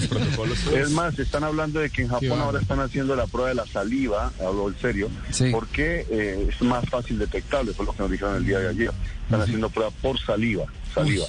Es 0.75 0.89
más, 0.91 1.17
están 1.19 1.43
hablando 1.43 1.79
de 1.79 1.89
que 1.89 2.03
en 2.03 2.09
Japón 2.09 2.39
ahora 2.39 2.59
están 2.59 2.79
haciendo 2.79 3.15
la 3.15 3.27
prueba 3.27 3.49
de 3.49 3.55
la 3.55 3.65
saliva, 3.65 4.31
hablo 4.39 4.69
en 4.69 4.79
serio, 4.79 5.09
porque 5.51 6.05
eh, 6.09 6.49
es 6.49 6.61
más 6.61 6.85
fácil 6.89 7.19
detectable, 7.19 7.72
fue 7.73 7.85
lo 7.85 7.93
que 7.93 7.99
nos 8.03 8.11
dijeron 8.11 8.35
el 8.35 8.45
día 8.45 8.59
de 8.59 8.69
ayer. 8.69 8.91
Están 9.25 9.41
haciendo 9.41 9.69
prueba 9.69 9.91
por 10.01 10.19
saliva, 10.19 10.65
saliva. 10.93 11.25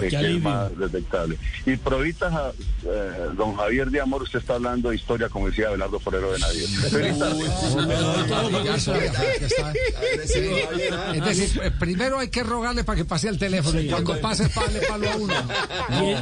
Eh, 0.00 0.08
que 0.08 0.36
es 0.36 0.42
más 0.42 0.76
detectable. 0.78 1.38
Y 1.66 1.72
a, 1.72 2.52
eh, 2.84 3.28
don 3.36 3.56
Javier 3.56 3.90
de 3.90 4.00
Amor, 4.00 4.22
usted 4.22 4.38
está 4.38 4.54
hablando 4.54 4.90
de 4.90 4.96
historia, 4.96 5.28
como 5.28 5.48
decía 5.48 5.68
Abelardo 5.68 5.98
Forero 6.00 6.32
de 6.32 6.38
Nadie. 6.38 6.64
Es 11.14 11.24
decir, 11.24 11.60
eh, 11.62 11.70
primero 11.78 12.18
hay 12.18 12.28
que 12.28 12.42
rogarle 12.42 12.84
para 12.84 12.96
que 12.96 13.04
pase 13.04 13.28
el 13.28 13.38
teléfono 13.38 13.80
y 13.80 13.88
cuando 13.88 14.20
pase, 14.20 14.48
pale 14.48 14.80
palo 14.80 15.10
a 15.10 15.16
uno. 15.16 15.34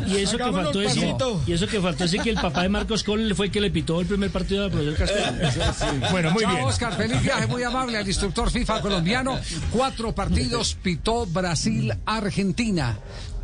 Y, 0.06 0.12
y 0.12 0.16
eso 0.18 0.36
que 0.36 0.52
faltó 0.52 0.78
decir, 0.80 1.02
pasito. 1.02 1.42
y 1.46 1.52
eso 1.52 1.66
que 1.66 1.80
faltó 1.80 2.04
decir 2.04 2.20
que 2.22 2.30
el 2.30 2.40
papá 2.40 2.62
de 2.62 2.68
Marcos 2.68 3.04
Cole 3.04 3.34
fue 3.34 3.46
el 3.46 3.52
que 3.52 3.60
le 3.60 3.70
pitó 3.70 4.00
el 4.00 4.06
primer 4.06 4.30
partido 4.30 4.68
del 4.68 4.72
profesor 4.72 4.96
Castellano. 4.96 6.10
Bueno, 6.10 6.30
muy 6.32 6.42
Chao, 6.42 6.52
bien. 6.52 6.64
Oscar, 6.64 6.96
feliz 6.96 7.22
viaje, 7.22 7.46
muy 7.46 7.62
amable 7.62 7.98
al 7.98 8.06
instructor 8.06 8.50
FIFA 8.50 8.80
colombiano. 8.80 9.38
Cuatro 9.70 10.14
partidos 10.14 10.76
pitó 10.82 11.26
Brasil-Argentina, 11.26 12.98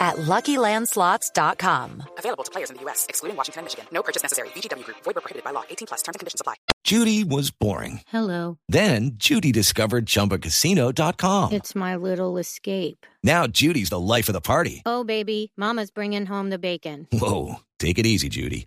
at 0.00 0.16
LuckyLandSlots.com. 0.16 2.02
Available 2.18 2.44
to 2.44 2.50
players 2.50 2.70
in 2.70 2.76
the 2.76 2.82
U.S., 2.82 3.06
excluding 3.08 3.36
Washington 3.36 3.60
and 3.60 3.64
Michigan. 3.66 3.86
No 3.90 4.02
purchase 4.02 4.22
necessary. 4.22 4.48
VGW 4.50 4.84
Group. 4.84 4.98
Void 5.04 5.14
where 5.16 5.22
prohibited 5.22 5.44
by 5.44 5.50
law. 5.50 5.64
18 5.68 5.86
plus. 5.88 6.02
Terms 6.02 6.14
and 6.14 6.20
conditions 6.20 6.40
apply. 6.40 6.54
Judy 6.84 7.24
was 7.24 7.50
boring. 7.50 8.02
Hello. 8.08 8.58
Then 8.68 9.12
Judy 9.16 9.50
discovered 9.50 10.06
ChumbaCasino.com. 10.06 11.52
It's 11.52 11.74
my 11.74 11.96
little 11.96 12.38
escape. 12.38 13.04
Now 13.24 13.48
Judy's 13.48 13.90
the 13.90 13.98
life 13.98 14.28
of 14.28 14.34
the 14.34 14.40
party. 14.40 14.82
Oh, 14.86 15.02
baby, 15.02 15.50
Mama's 15.56 15.90
bringing 15.90 16.26
home 16.26 16.50
the 16.50 16.58
bacon. 16.60 17.08
Whoa, 17.12 17.56
take 17.80 17.98
it 17.98 18.06
easy, 18.06 18.28
Judy. 18.28 18.66